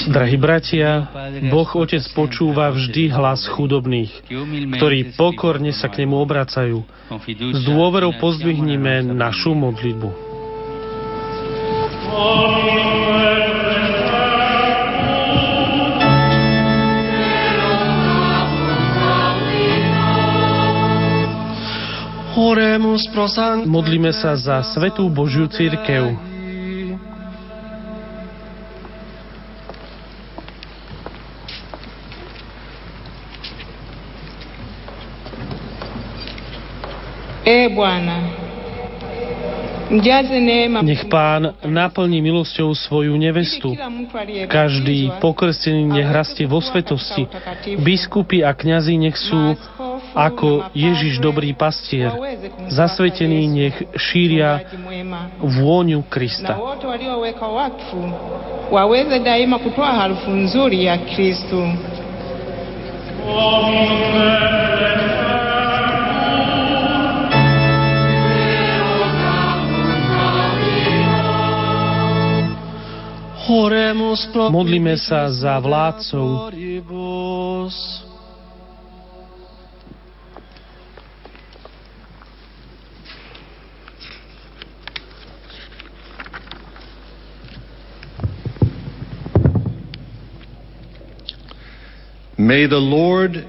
[0.08, 1.12] Drahí bratia,
[1.52, 4.08] Boh Otec počúva vždy hlas chudobných,
[4.80, 6.88] ktorí pokorne sa k nemu obracajú.
[7.52, 10.08] S dôverou pozdvihnime našu modlitbu.
[23.68, 26.27] Modlíme sa za Svetú Božiu Církev,
[40.84, 43.72] Nech pán naplní milosťou svoju nevestu.
[44.44, 47.24] Každý pokrstený nech rastie vo svetosti.
[47.80, 49.56] Biskupy a kňazi nech sú
[50.12, 52.12] ako Ježiš dobrý pastier.
[52.68, 54.68] Zasvetení nech šíria
[55.40, 56.52] vôňu Krista.
[58.68, 61.64] waweze daima kutoa harufu nzuri ya Kristu.
[74.52, 76.52] Modlíme sa za vládcov.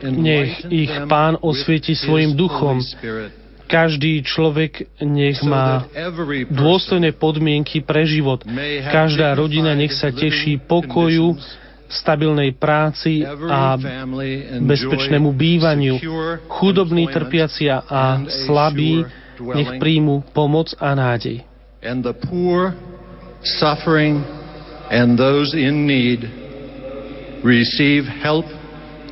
[0.10, 2.80] Nech ich Pán osvieti svojim duchom,
[3.70, 5.86] každý človek nech má
[6.50, 8.42] dôstojné podmienky pre život.
[8.90, 11.38] Každá rodina nech sa teší pokoju,
[11.90, 13.78] stabilnej práci a
[14.62, 16.02] bezpečnému bývaniu.
[16.50, 19.06] Chudobní, trpiacia a slabí
[19.42, 21.46] nech príjmu pomoc a nádej.
[21.82, 22.76] And the poor,
[23.42, 24.22] suffering,
[24.92, 26.28] and those in need
[27.42, 28.46] receive help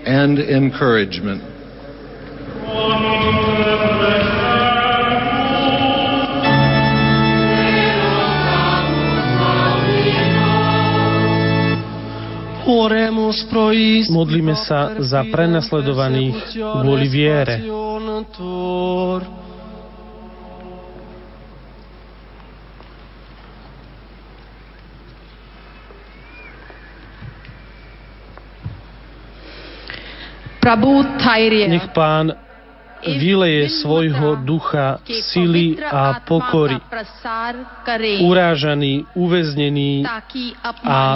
[0.03, 1.41] and encouragement.
[14.07, 17.63] Modlíme sa za prenasledovaných kvôli viere.
[31.67, 32.35] Nech Pán
[33.07, 36.75] vyleje svojho ducha sily a pokory.
[38.19, 40.03] Urážaní, uväznení
[40.83, 41.15] a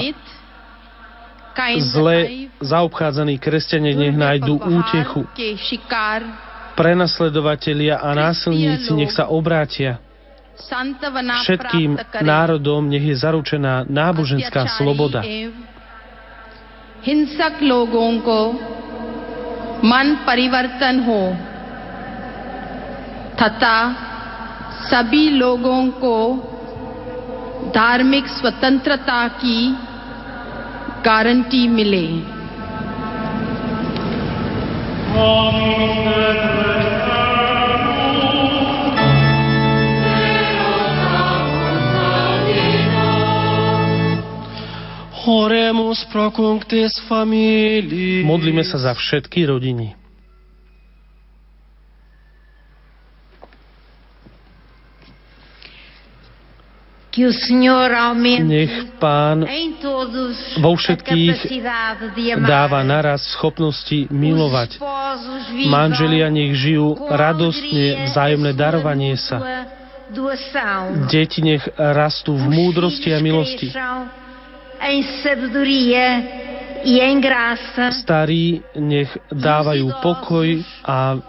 [1.81, 5.25] zle zaobchádzaní kresťania nech nájdú útechu.
[6.77, 9.97] Prenasledovatelia a násilníci nech sa obrátia.
[11.43, 15.25] Všetkým národom nech je zaručená náboženská sloboda.
[17.07, 18.39] हिंसक लोगों को
[19.85, 21.23] मन परिवर्तन हो
[23.43, 23.77] तथा
[24.91, 26.17] सभी लोगों को
[27.75, 29.59] धार्मिक स्वतंत्रता की
[31.05, 32.07] गारंटी मिले
[48.27, 50.00] Modlíme sa za všetky rodiny.
[57.12, 59.44] Nech Pán
[60.64, 61.60] vo všetkých
[62.40, 64.80] dáva naraz schopnosti milovať.
[65.68, 69.68] Manželia nech žijú radostne vzájomné darovanie sa.
[71.12, 73.68] Deti nech rastú v múdrosti a milosti.
[77.92, 80.48] Starí nech dávajú pokoj
[80.88, 81.20] a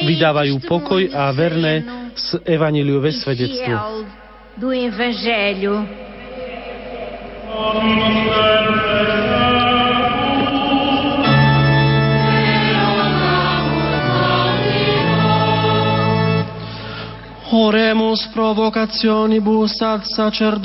[0.00, 1.84] vydávajú pokoj a verné
[2.16, 3.76] s evaniliové svedectvo
[4.56, 5.86] do Evangelho.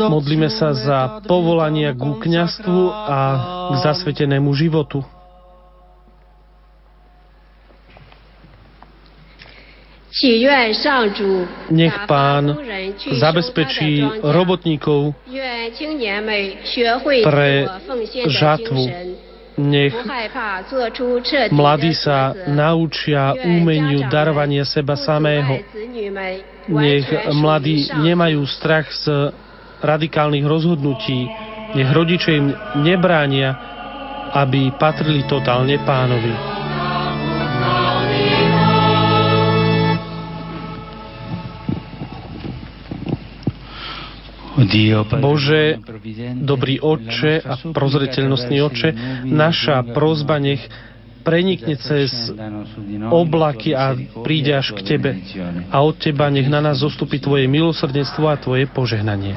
[0.06, 3.20] Modlíme sa za povolania ku kniastvu a
[3.70, 5.15] k zasvetenému životu.
[11.76, 12.44] Nech pán
[13.20, 15.12] zabezpečí robotníkov
[17.28, 17.52] pre
[18.24, 18.84] žatvu.
[19.56, 19.96] Nech
[21.52, 25.60] mladí sa naučia umeniu darovania seba samého.
[26.72, 29.36] Nech mladí nemajú strach z
[29.84, 31.28] radikálnych rozhodnutí.
[31.76, 32.56] Nech rodiče im
[32.88, 33.52] nebránia,
[34.32, 36.55] aby patrili totálne pánovi.
[45.20, 45.84] Bože,
[46.40, 48.90] dobrý Otče a prozreteľnostný Otče,
[49.28, 50.64] naša prozba nech
[51.26, 52.32] prenikne cez
[53.12, 55.12] oblaky a príde až k Tebe.
[55.74, 59.36] A od Teba nech na nás zostupí Tvoje milosrdenstvo a Tvoje požehnanie.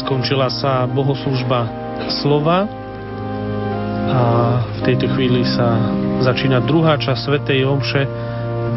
[0.00, 1.68] Skončila sa bohoslužba
[2.22, 2.64] slova
[4.10, 4.22] a
[4.64, 5.76] v tejto chvíli sa
[6.24, 8.02] začína druhá časť Svetej Omše,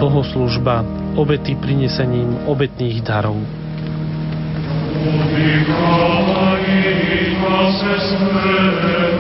[0.01, 3.37] bohoslužba obety prinesením obetných darov.
[5.03, 5.53] Ubi
[7.83, 9.12] Christi,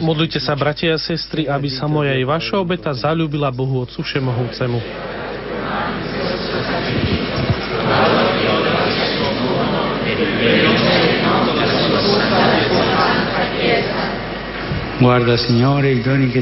[0.00, 4.80] Modlite sa, bratia a sestry, aby sa moja i vaša obeta zalúbila Bohu Otcu Všemohúcemu.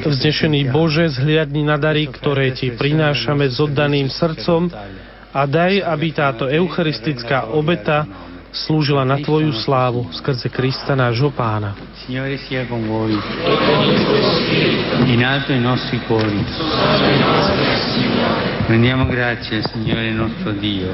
[0.06, 4.70] Vznešený Bože, zhliadni na dary, ktoré Ti prinášame s oddaným srdcom
[5.34, 8.06] a daj, aby táto eucharistická obeta
[8.54, 11.74] slúžila na Tvoju slávu skrze Krista nášho Pána.
[18.66, 20.90] Rendiamo grazie Signore nostro Dio.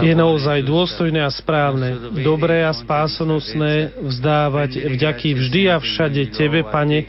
[0.00, 7.06] Je naozaj dôstojné a správne, dobré a spásonosné vzdávať vďaky vždy a všade Tebe, Pane,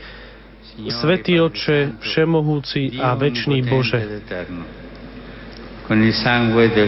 [0.87, 4.23] Svetý Oče, Všemohúci a Večný Bože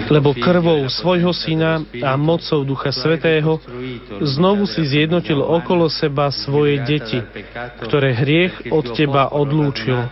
[0.07, 3.59] lebo krvou svojho syna a mocou Ducha Svetého
[4.23, 7.19] znovu si zjednotil okolo seba svoje deti,
[7.83, 10.07] ktoré hriech od teba odlúčil.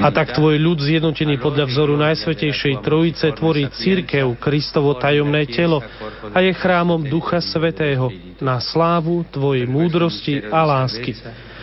[0.00, 5.82] A tak tvoj ľud zjednotený podľa vzoru Najsvetejšej Trojice tvorí církev, Kristovo tajomné telo
[6.30, 11.18] a je chrámom Ducha Svetého na slávu tvojej múdrosti a lásky.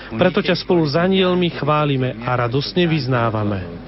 [0.07, 3.87] Preto ťa spolu s anielmi chválime a radosne vyznávame.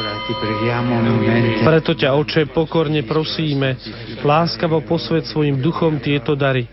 [1.61, 3.77] Preto ťa, oče, pokorne prosíme,
[4.21, 6.67] láskavo posved svojim duchom tieto dary,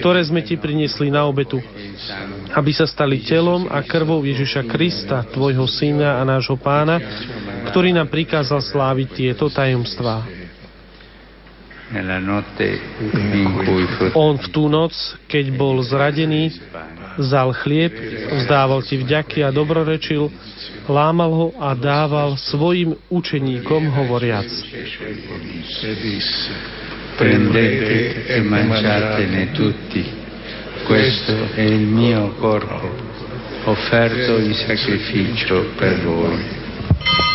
[0.00, 1.60] ktoré sme ti priniesli na obetu,
[2.54, 6.98] aby sa stali telom a krvou Ježiša Krista, tvojho syna a nášho pána,
[7.68, 10.40] ktorý nám prikázal sláviť tieto tajomstvá.
[14.14, 14.94] On v tú noc,
[15.26, 16.54] keď bol zradený,
[17.18, 17.92] vzal chlieb,
[18.42, 20.30] vzdával ti vďaky a dobrorečil,
[20.86, 24.50] lámal ho a dával svojim učeníkom hovoriac.
[27.16, 30.02] Prendete e mangiatene tutti.
[30.84, 32.88] Questo è il mio corpo,
[33.64, 37.29] offerto in sacrificio per voi.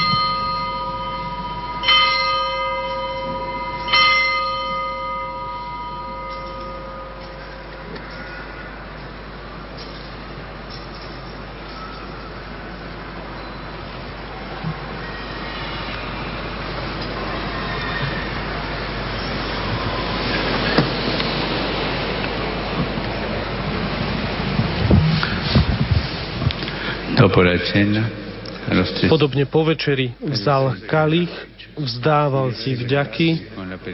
[29.11, 31.31] Podobne po večeri vzal kalich,
[31.75, 33.27] vzdával si vďaky,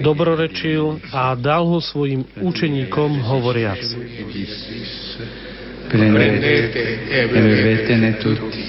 [0.06, 3.82] dobrorečil a dal ho svojim učeníkom hovoriac.
[5.90, 8.62] Prendete e bevetene tutti.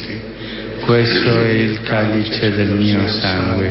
[0.88, 3.68] Questo è il calice del mio sangue,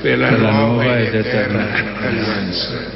[0.00, 2.86] per la nuova ed eterna alleanza,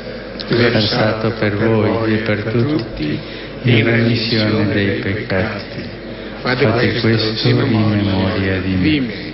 [0.49, 3.19] versato per voi e per tutti
[3.67, 6.00] in remissione dei peccati.
[6.41, 9.30] Fate, Fate questo in memoria di me.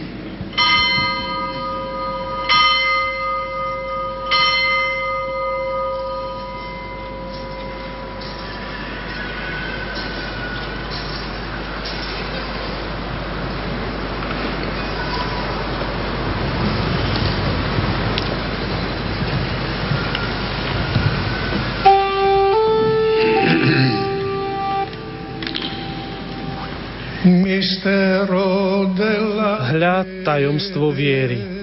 [30.56, 31.55] Tajomstvo viery.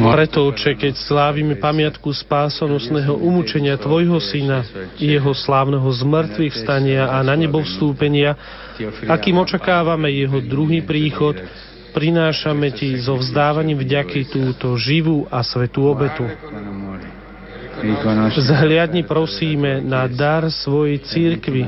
[0.00, 4.64] Preto, Oče, keď slávime pamiatku spásonosného umúčenia Tvojho Syna
[5.00, 8.36] Jeho slávneho zmrtvých vstania a na nebo vstúpenia,
[9.08, 11.36] akým očakávame Jeho druhý príchod,
[11.92, 16.24] prinášame Ti so vzdávaním vďaky túto živú a svetú obetu.
[18.36, 21.62] Zhliadni prosíme na dar svojej církvy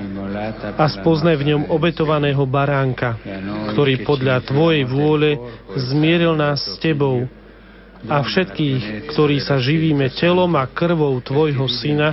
[0.77, 3.17] a spoznaj v ňom obetovaného baránka,
[3.73, 5.41] ktorý podľa Tvojej vôle
[5.77, 7.27] zmieril nás s Tebou
[8.09, 12.11] a všetkých, ktorí sa živíme telom a krvou Tvojho Syna,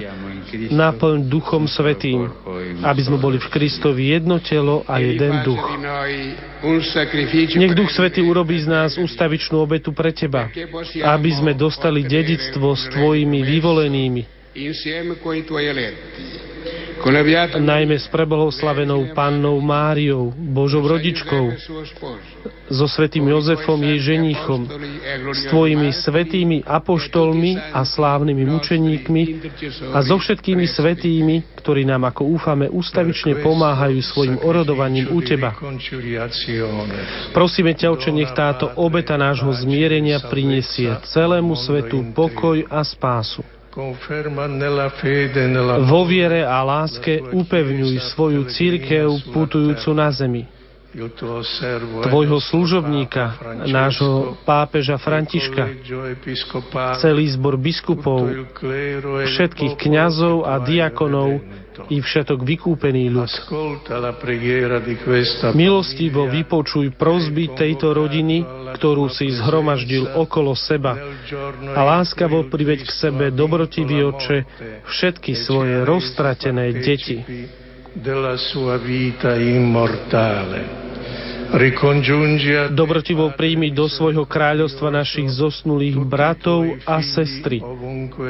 [0.69, 2.29] naplň Duchom Svetým,
[2.81, 5.65] aby sme boli v Kristovi jedno telo a jeden duch.
[7.57, 10.49] Nech Duch Svetý urobí z nás ústavičnú obetu pre Teba,
[11.05, 14.39] aby sme dostali dedictvo s Tvojimi vyvolenými
[17.59, 21.51] najmä s preblahoslavenou pannou Máriou, Božou rodičkou,
[22.69, 24.69] so svetým Jozefom, jej ženichom,
[25.33, 29.21] s tvojimi svetými apoštolmi a slávnymi mučeníkmi
[29.89, 35.57] a so všetkými svetými, ktorí nám, ako úfame, ústavične pomáhajú svojim orodovaním u Teba.
[37.33, 43.58] Prosíme ťa, Oče, nech táto obeta nášho zmierenia prinesie celému svetu pokoj a spásu.
[45.89, 50.58] Vo viere a láske upevňuj svoju církev putujúcu na zemi.
[52.09, 53.37] Tvojho služobníka,
[53.69, 55.69] nášho pápeža Františka,
[56.97, 58.49] celý zbor biskupov,
[59.29, 61.45] všetkých kňazov a diakonov
[61.87, 63.31] i všetok vykúpený ľud.
[65.55, 68.43] Milostivo vypočuj prozby tejto rodiny,
[68.75, 70.99] ktorú si zhromaždil okolo seba.
[71.71, 74.37] A láskavo priveď k sebe dobrotivý oče
[74.89, 77.23] všetky svoje roztratené deti
[77.93, 80.79] della sua vita immortale.
[82.69, 87.57] Dobrotivo príjmi do svojho kráľovstva našich zosnulých bratov a sestry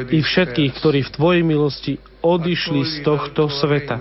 [0.08, 1.94] i všetkých, ktorí v Tvojej milosti
[2.24, 4.00] odišli z tohto sveta.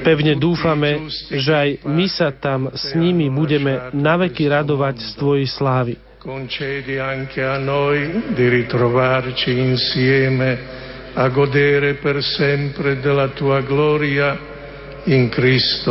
[0.00, 5.92] Pevne dúfame, že aj my sa tam s nimi budeme naveky radovať z Tvojej slávy.
[6.18, 14.56] Concedi anche a noi di ritrovarci insieme a godere per sempre della tua gloria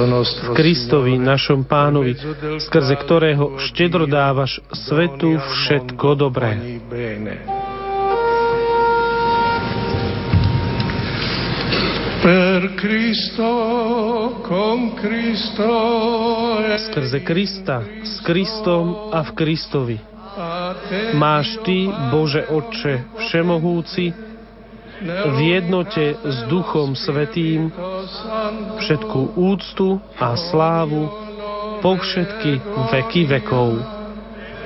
[0.05, 2.13] nostro Kristovi, našom pánovi,
[2.61, 6.53] skrze ktorého štedro dávaš svetu všetko dobré.
[16.77, 19.97] Skrze Krista, s Kristom a v Kristovi.
[21.17, 24.26] Máš Ty, Bože Otče, Všemohúci,
[25.05, 27.69] v jednote s Duchom Svetým
[28.81, 31.05] všetku úctu a slávu
[31.81, 32.57] po všetky
[32.89, 33.77] veky vekov.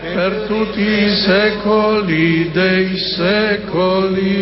[0.01, 4.41] Per tutti secoli dei secoli.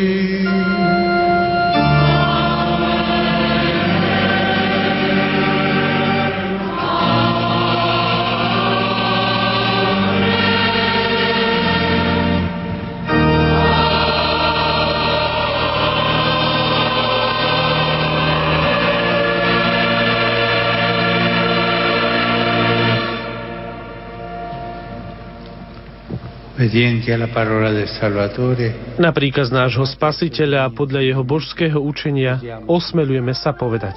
[29.00, 32.36] Na príkaz nášho spasiteľa a podľa jeho božského učenia
[32.68, 33.96] osmelujeme sa povedať.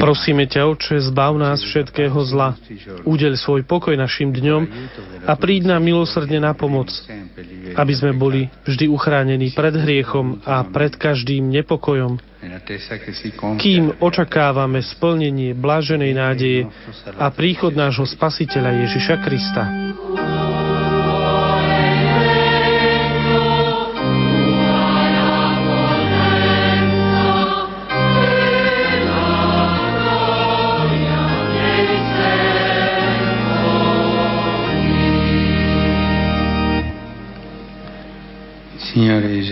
[0.00, 2.56] Prosíme ťa, Oče, zbav nás všetkého zla.
[3.04, 4.62] Udeľ svoj pokoj našim dňom
[5.28, 6.88] a príď nám milosrdne na pomoc,
[7.76, 12.16] aby sme boli vždy uchránení pred hriechom a pred každým nepokojom,
[13.60, 16.60] kým očakávame splnenie bláženej nádeje
[17.20, 19.64] a príchod nášho Spasiteľa Ježiša Krista.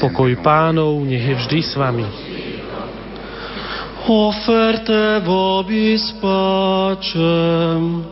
[0.00, 2.04] Pokoj pánov nech je vždy s vami.
[4.10, 8.04] Oferte vobis pacem.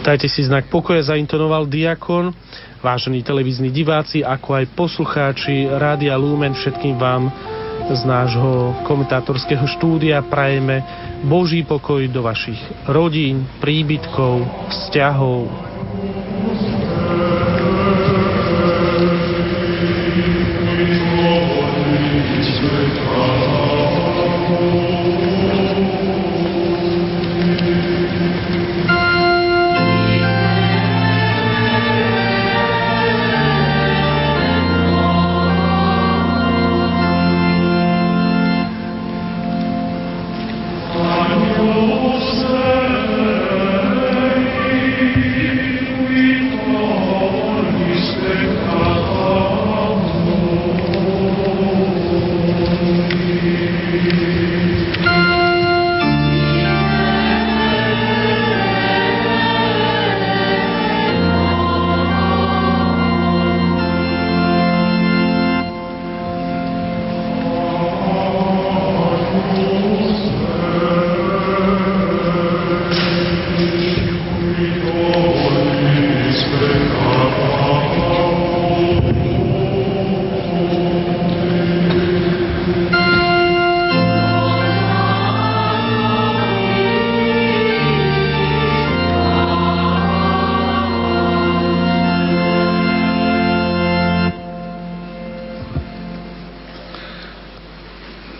[0.00, 2.32] Dajte si znak pokoja, zaintonoval diakon.
[2.80, 7.28] Vážení televízni diváci, ako aj poslucháči Rádia Lumen, všetkým vám
[7.92, 10.80] z nášho komentátorského štúdia prajeme
[11.26, 12.58] Boží pokoj do vašich
[12.88, 15.75] rodín, príbytkov, vzťahov,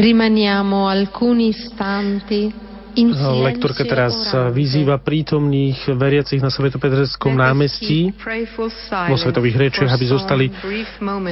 [0.00, 8.10] Rimaniamo alcuni istanti Lektorka teraz vyzýva prítomných veriacich na Svetopeterskom námestí
[9.06, 10.46] vo svetových rečiach, aby zostali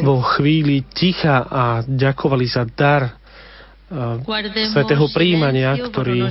[0.07, 3.18] vo chvíli ticha a ďakovali za dar
[4.69, 6.29] svetého príjmania, ktorý,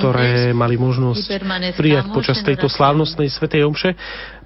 [0.00, 1.24] ktoré mali možnosť
[1.76, 3.92] prijať počas tejto slávnostnej svetej omše.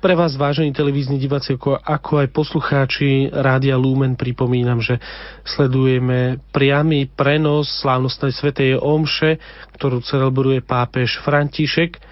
[0.02, 4.98] Pre vás, vážení televízni diváci, ako, ako aj poslucháči Rádia Lumen, pripomínam, že
[5.46, 9.38] sledujeme priamy prenos slávnostnej svetej omše,
[9.78, 12.02] ktorú celebruje pápež František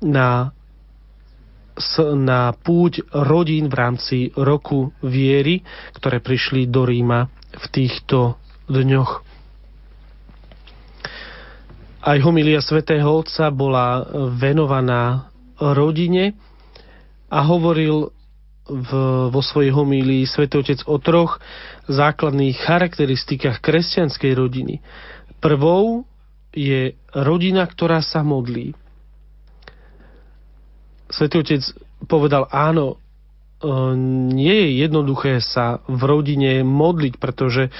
[0.00, 0.52] na
[2.16, 5.60] na púť rodín v rámci roku viery,
[6.00, 9.35] ktoré prišli do Ríma v týchto dňoch.
[12.06, 14.06] Aj homilia svätého Otca bola
[14.38, 15.26] venovaná
[15.58, 16.38] rodine
[17.26, 18.14] a hovoril
[18.70, 18.90] v,
[19.34, 21.42] vo svojej homílii svätý Otec o troch
[21.90, 24.78] základných charakteristikách kresťanskej rodiny.
[25.42, 26.06] Prvou
[26.54, 28.70] je rodina, ktorá sa modlí.
[31.10, 31.62] Svetý Otec
[32.06, 32.96] povedal, áno, e,
[34.30, 37.74] nie je jednoduché sa v rodine modliť, pretože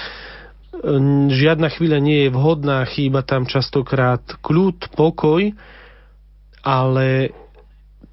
[1.31, 5.53] žiadna chvíľa nie je vhodná, chýba tam častokrát kľud, pokoj,
[6.61, 7.07] ale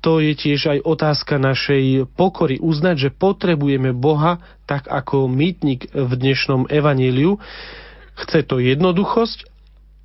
[0.04, 2.60] to je tiež aj otázka našej pokory.
[2.60, 4.36] Uznať, že potrebujeme Boha
[4.68, 7.40] tak ako mýtnik v dnešnom evaníliu.
[8.14, 9.48] Chce to jednoduchosť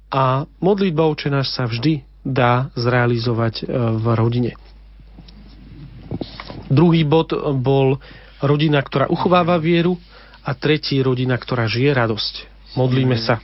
[0.09, 3.63] a modlitba oče náš sa vždy dá zrealizovať e,
[3.99, 4.51] v rodine.
[6.71, 8.01] Druhý bod bol
[8.41, 9.99] rodina, ktorá uchováva vieru
[10.43, 12.33] a tretí rodina, ktorá žije radosť.
[12.77, 13.41] Modlíme sa.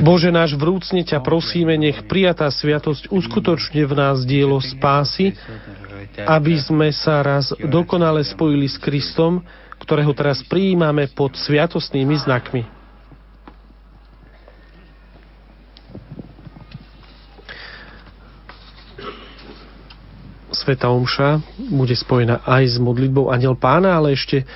[0.00, 5.36] Bože náš, vrúcne ťa prosíme, nech prijatá sviatosť uskutočne v nás dielo spásy,
[6.24, 9.44] aby sme sa raz dokonale spojili s Kristom,
[9.76, 12.75] ktorého teraz prijímame pod sviatostnými znakmi.
[20.56, 24.48] Sveta Omša bude spojená aj s modlitbou Aniel Pána, ale ešte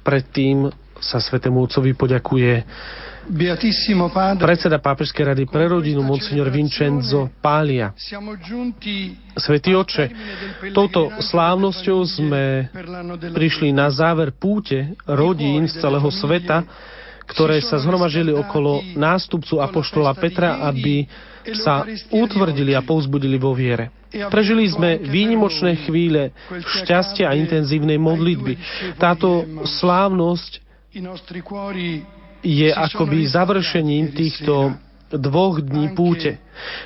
[0.00, 2.64] predtým sa Svetému Otcovi poďakuje
[4.40, 7.94] predseda Pápežskej rady pre rodinu, monsignor Vincenzo Pália.
[9.38, 10.10] Svetý oče,
[10.74, 12.66] touto slávnosťou sme
[13.30, 16.66] prišli na záver púte rodín z celého sveta,
[17.30, 21.06] ktoré sa zhromažili okolo nástupcu Apoštola Petra, aby
[21.58, 23.90] sa utvrdili a povzbudili vo viere.
[24.28, 26.36] Prežili sme výnimočné chvíle
[26.82, 28.54] šťastia a intenzívnej modlitby.
[29.00, 30.60] Táto slávnosť
[32.42, 34.76] je akoby završením týchto
[35.12, 36.40] dvoch dní púte.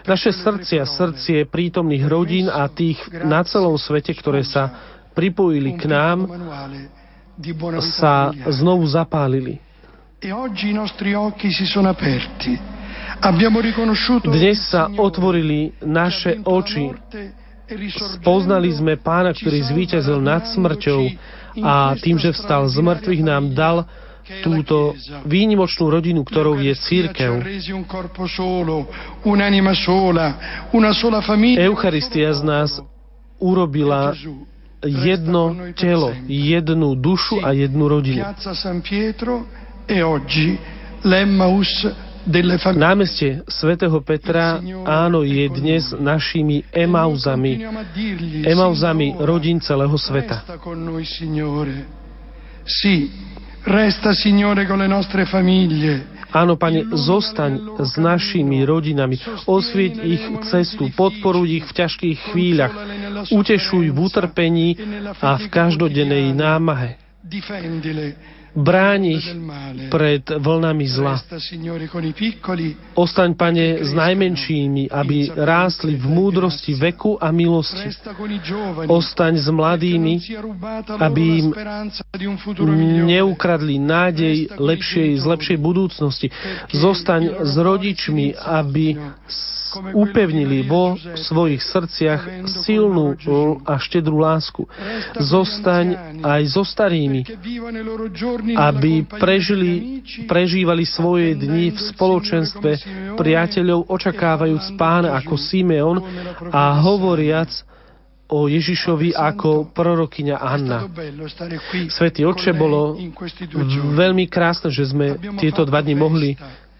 [0.07, 4.71] Naše srdcia, srdcie prítomných rodín a tých na celom svete, ktoré sa
[5.15, 6.27] pripojili k nám,
[7.99, 9.59] sa znovu zapálili.
[10.23, 10.33] E
[14.25, 16.93] Dnes sa otvorili naše oči.
[18.21, 21.01] Spoznali sme pána, ktorý zvíťazil nad smrťou
[21.65, 23.77] a tým, že vstal z mŕtvych, nám dal
[24.43, 24.95] túto
[25.27, 27.43] výnimočnú rodinu, ktorou je církev.
[31.57, 32.71] Eucharistia z nás
[33.39, 34.15] urobila
[34.83, 38.23] jedno telo, jednu dušu a jednu rodinu.
[42.27, 47.63] Námestie svätého Petra, áno, je dnes našimi emauzami,
[48.43, 50.43] emauzami rodín celého sveta.
[53.67, 56.19] Resta, Signore, con le nostre famiglie.
[56.35, 62.75] Áno, Pane, zostaň s našimi rodinami, osvieť ich cestu, podporuj ich v ťažkých chvíľach,
[63.31, 64.69] utešuj v utrpení
[65.23, 66.99] a v každodennej námahe
[68.57, 69.27] bráň ich
[69.93, 71.21] pred vlnami zla.
[72.97, 77.93] Ostaň, Pane, s najmenšími, aby rástli v múdrosti veku a milosti.
[78.89, 80.15] Ostaň s mladými,
[80.97, 86.33] aby im neukradli nádej lepšej, z lepšej budúcnosti.
[86.73, 88.97] Zostaň s rodičmi, aby
[89.95, 93.17] upevnili vo svojich srdciach silnú
[93.67, 94.65] a štedrú lásku.
[95.17, 97.25] Zostaň aj so starými,
[98.55, 102.71] aby prežili, prežívali svoje dni v spoločenstve
[103.17, 106.03] priateľov, očakávajúc pána ako Simeon
[106.51, 107.51] a hovoriac
[108.27, 110.91] o Ježišovi ako prorokyňa Anna.
[111.87, 112.99] Svetý oče, bolo
[113.95, 116.31] veľmi krásne, že sme tieto dva dni mohli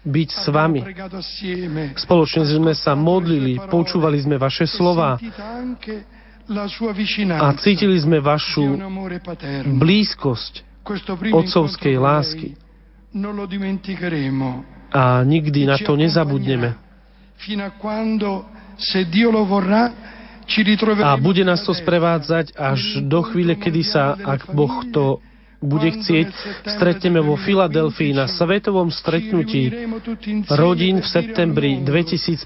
[0.07, 0.81] byť s vami.
[1.99, 5.19] Spoločne sme sa modlili, počúvali sme vaše slova
[7.37, 8.79] a cítili sme vašu
[9.67, 10.53] blízkosť
[11.35, 12.55] otcovskej lásky.
[14.87, 16.79] A nikdy na to nezabudneme.
[21.03, 25.19] A bude nás to sprevádzať až do chvíle, kedy sa, ak Boh to
[25.57, 26.27] bude chcieť,
[26.69, 29.73] stretneme vo Filadelfii na svetovom stretnutí
[30.53, 32.45] rodín v septembri 2015.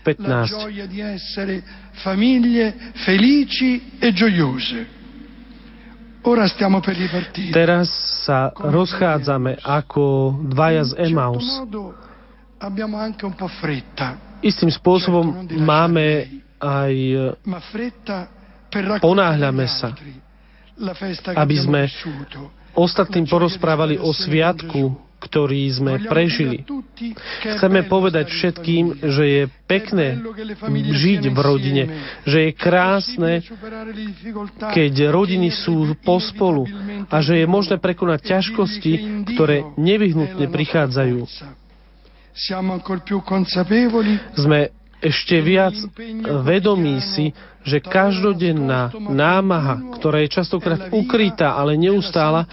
[7.51, 7.87] Teraz
[8.23, 10.03] sa rozchádzame ako
[10.47, 11.45] dvaja z Emaus.
[14.41, 15.25] Istým spôsobom
[15.65, 16.07] máme
[16.61, 16.93] aj
[19.01, 19.97] ponáhľame sa,
[21.35, 21.89] aby sme
[22.75, 26.65] ostatným porozprávali o sviatku, ktorý sme prežili.
[27.45, 30.17] Chceme povedať všetkým, že je pekné
[30.73, 31.83] žiť v rodine,
[32.25, 33.45] že je krásne,
[34.73, 36.65] keď rodiny sú pospolu
[37.05, 38.93] a že je možné prekonať ťažkosti,
[39.37, 41.19] ktoré nevyhnutne prichádzajú.
[44.33, 44.59] Sme
[45.01, 45.73] ešte viac
[46.45, 47.33] vedomí si,
[47.65, 52.45] že každodenná námaha, ktorá je častokrát ukrytá, ale neustála,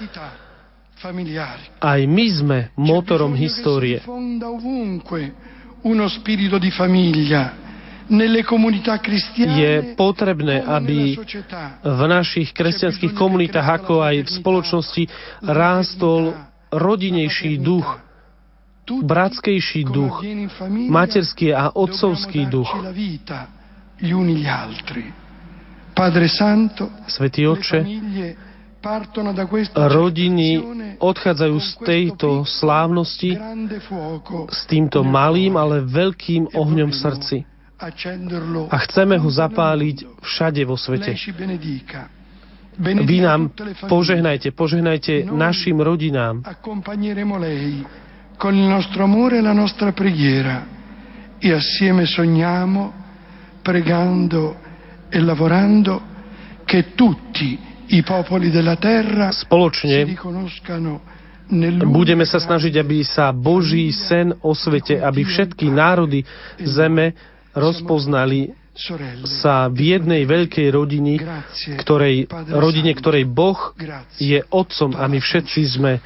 [1.78, 4.02] aj my sme motorom histórie.
[9.38, 11.14] Je potrebné, aby
[11.84, 15.02] v našich kresťanských komunitách, ako aj v spoločnosti,
[15.44, 16.34] rástol
[16.72, 18.07] rodinejší duch,
[19.02, 20.24] bratskejší duch,
[20.68, 22.70] materský a otcovský duch.
[27.06, 27.80] Svetý Oče,
[29.74, 30.50] rodiny
[31.02, 33.34] odchádzajú z tejto slávnosti
[34.48, 37.36] s týmto malým, ale veľkým ohňom v srdci.
[38.70, 41.14] A chceme ho zapáliť všade vo svete.
[42.78, 43.50] Vy nám
[43.90, 46.46] požehnajte, požehnajte našim rodinám.
[48.38, 50.66] Con il nostro amore e la nostra preghiera
[51.38, 52.92] e assieme sogniamo,
[53.60, 54.56] pregando
[55.10, 56.00] e lavorando,
[56.64, 60.04] che tutti Spoločne
[61.88, 66.20] budeme sa snažiť, aby sa Boží sen o svete, aby všetky národy
[66.60, 67.16] zeme
[67.56, 68.52] rozpoznali
[69.24, 71.16] sa v jednej veľkej rodine,
[71.80, 73.72] ktorej, rodine, ktorej Boh
[74.20, 75.98] je otcom a my všetci sme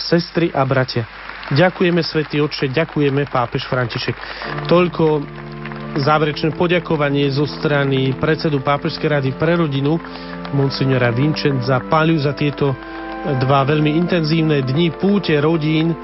[0.00, 1.04] sestry a bratia.
[1.48, 4.12] Ďakujeme, Svetý Otče, ďakujeme, pápež František.
[4.68, 5.24] Toľko
[5.96, 9.96] záverečné poďakovanie zo strany predsedu Pápežskej rady pre rodinu
[10.52, 12.76] monsignora Vincenza Paliu za tieto
[13.40, 15.96] dva veľmi intenzívne dni púte rodín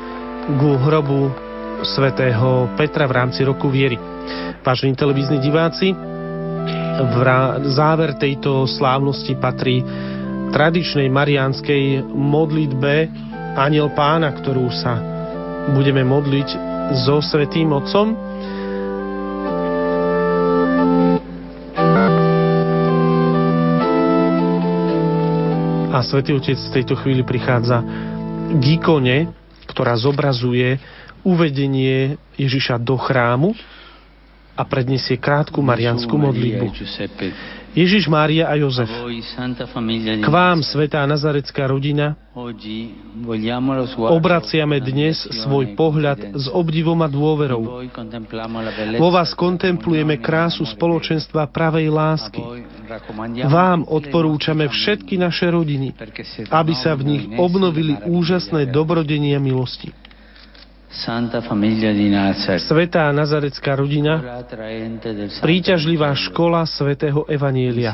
[0.56, 1.28] ku hrobu
[1.84, 4.00] svätého Petra v rámci roku viery.
[4.64, 5.92] Vážení televízni diváci,
[6.94, 7.14] v
[7.68, 9.84] záver tejto slávnosti patrí
[10.56, 13.12] tradičnej mariánskej modlitbe
[13.60, 15.13] Aniel Pána, ktorú sa
[15.72, 16.48] budeme modliť
[17.06, 18.12] so Svetým Otcom.
[25.94, 27.80] A Svetý Otec v tejto chvíli prichádza
[28.50, 29.30] k ikone,
[29.70, 30.76] ktorá zobrazuje
[31.24, 33.56] uvedenie Ježiša do chrámu
[34.54, 36.66] a predniesie krátku marianskú modlitbu.
[37.74, 38.86] Ježiš, Mária a Jozef,
[40.22, 42.14] k vám, svetá nazarecká rodina,
[43.98, 47.82] obraciame dnes svoj pohľad s obdivom a dôverou.
[48.94, 52.42] Vo vás kontemplujeme krásu spoločenstva pravej lásky.
[53.42, 55.98] Vám odporúčame všetky naše rodiny,
[56.54, 60.03] aby sa v nich obnovili úžasné dobrodenia milosti.
[62.62, 64.46] Svetá nazarecká rodina,
[65.42, 67.90] príťažlivá škola svätého Evanielia.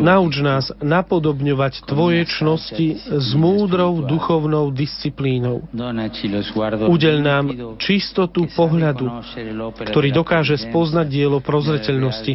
[0.00, 5.68] Nauč nás napodobňovať Tvoje čnosti s múdrou duchovnou disciplínou.
[6.88, 9.04] Udel nám čistotu pohľadu,
[9.84, 12.32] ktorý dokáže spoznať dielo prozreteľnosti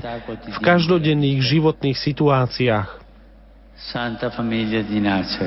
[0.54, 3.09] v každodenných životných situáciách.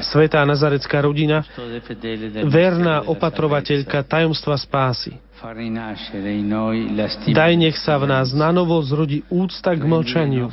[0.03, 1.45] Svetá nazarecká rodina,
[2.49, 5.21] verná opatrovateľka tajomstva spásy.
[7.35, 10.49] Daj nech sa v nás nanovo zrodí úcta k mlčaniu.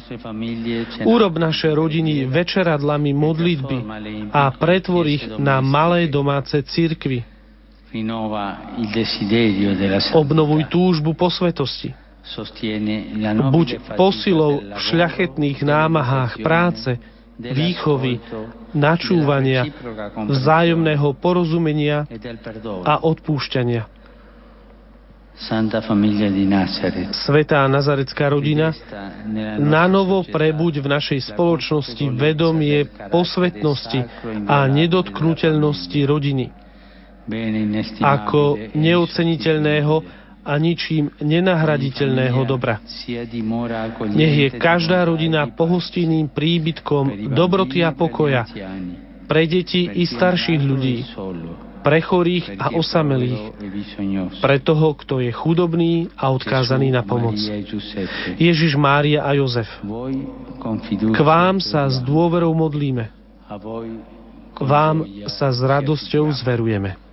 [1.06, 3.78] Urob naše rodiny večeradlami modlitby
[4.34, 7.22] a pretvor ich na malé domáce cirkvy.
[10.14, 11.94] Obnovuj túžbu po svetosti.
[13.50, 16.98] Buď posilou v šľachetných námahách práce,
[17.40, 18.20] výchovy,
[18.76, 19.64] načúvania,
[20.28, 22.03] vzájomného porozumenia
[22.84, 23.88] a odpúšťania.
[27.16, 28.76] Svetá nazarecká rodina,
[29.56, 34.03] na novo prebuď v našej spoločnosti vedomie posvetnosti
[34.52, 36.52] a nedotknutelnosti rodiny.
[38.03, 39.95] ako neoceniteľného
[40.50, 42.82] a ničím nenahraditeľného dobra.
[44.10, 48.50] Nech je každá rodina pohostinným príbytkom dobroty a pokoja
[49.30, 51.06] pre deti i starších ľudí,
[51.86, 53.54] pre chorých a osamelých,
[54.42, 57.38] pre toho, kto je chudobný a odkázaný na pomoc.
[58.42, 59.70] Ježiš, Mária a Jozef,
[60.98, 63.14] k vám sa s dôverou modlíme,
[64.58, 67.09] k vám sa s radosťou zverujeme.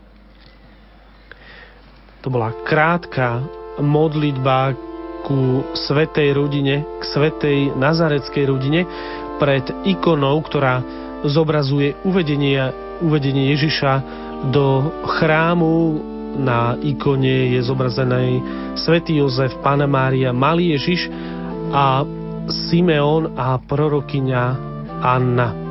[2.27, 3.39] To bola krátka
[3.79, 4.75] modlitba
[5.23, 8.83] ku svetej rodine, k svetej nazareckej rodine
[9.39, 10.83] pred ikonou, ktorá
[11.23, 12.59] zobrazuje uvedenie,
[12.99, 13.93] uvedenie Ježiša
[14.51, 16.03] do chrámu.
[16.37, 18.43] Na ikone je zobrazený
[18.75, 21.07] svätý Jozef, Pána Mária, malý Ježiš
[21.71, 22.03] a
[22.51, 24.45] Simeon a prorokyňa
[24.99, 25.66] Anna.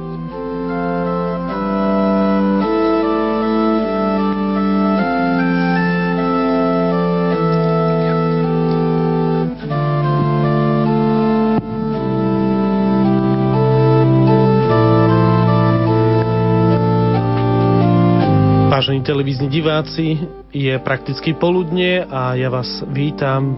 [19.65, 20.21] Diváci,
[20.53, 23.49] je prakticky poludne a ja vás vítam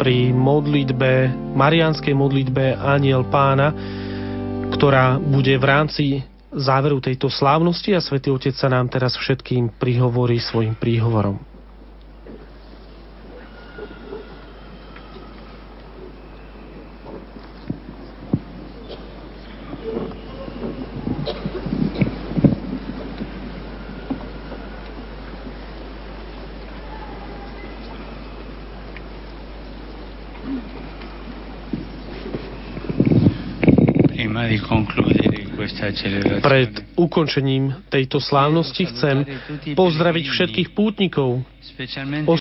[0.00, 3.68] pri modlitbe, marianskej modlitbe Aniel Pána,
[4.72, 6.04] ktorá bude v rámci
[6.56, 11.51] záveru tejto slávnosti a Svetý Otec sa nám teraz všetkým prihovorí svojim príhovorom.
[36.42, 39.16] Pred ukončením tejto slávnosti chcem
[39.72, 41.44] pozdraviť všetkých pútnikov,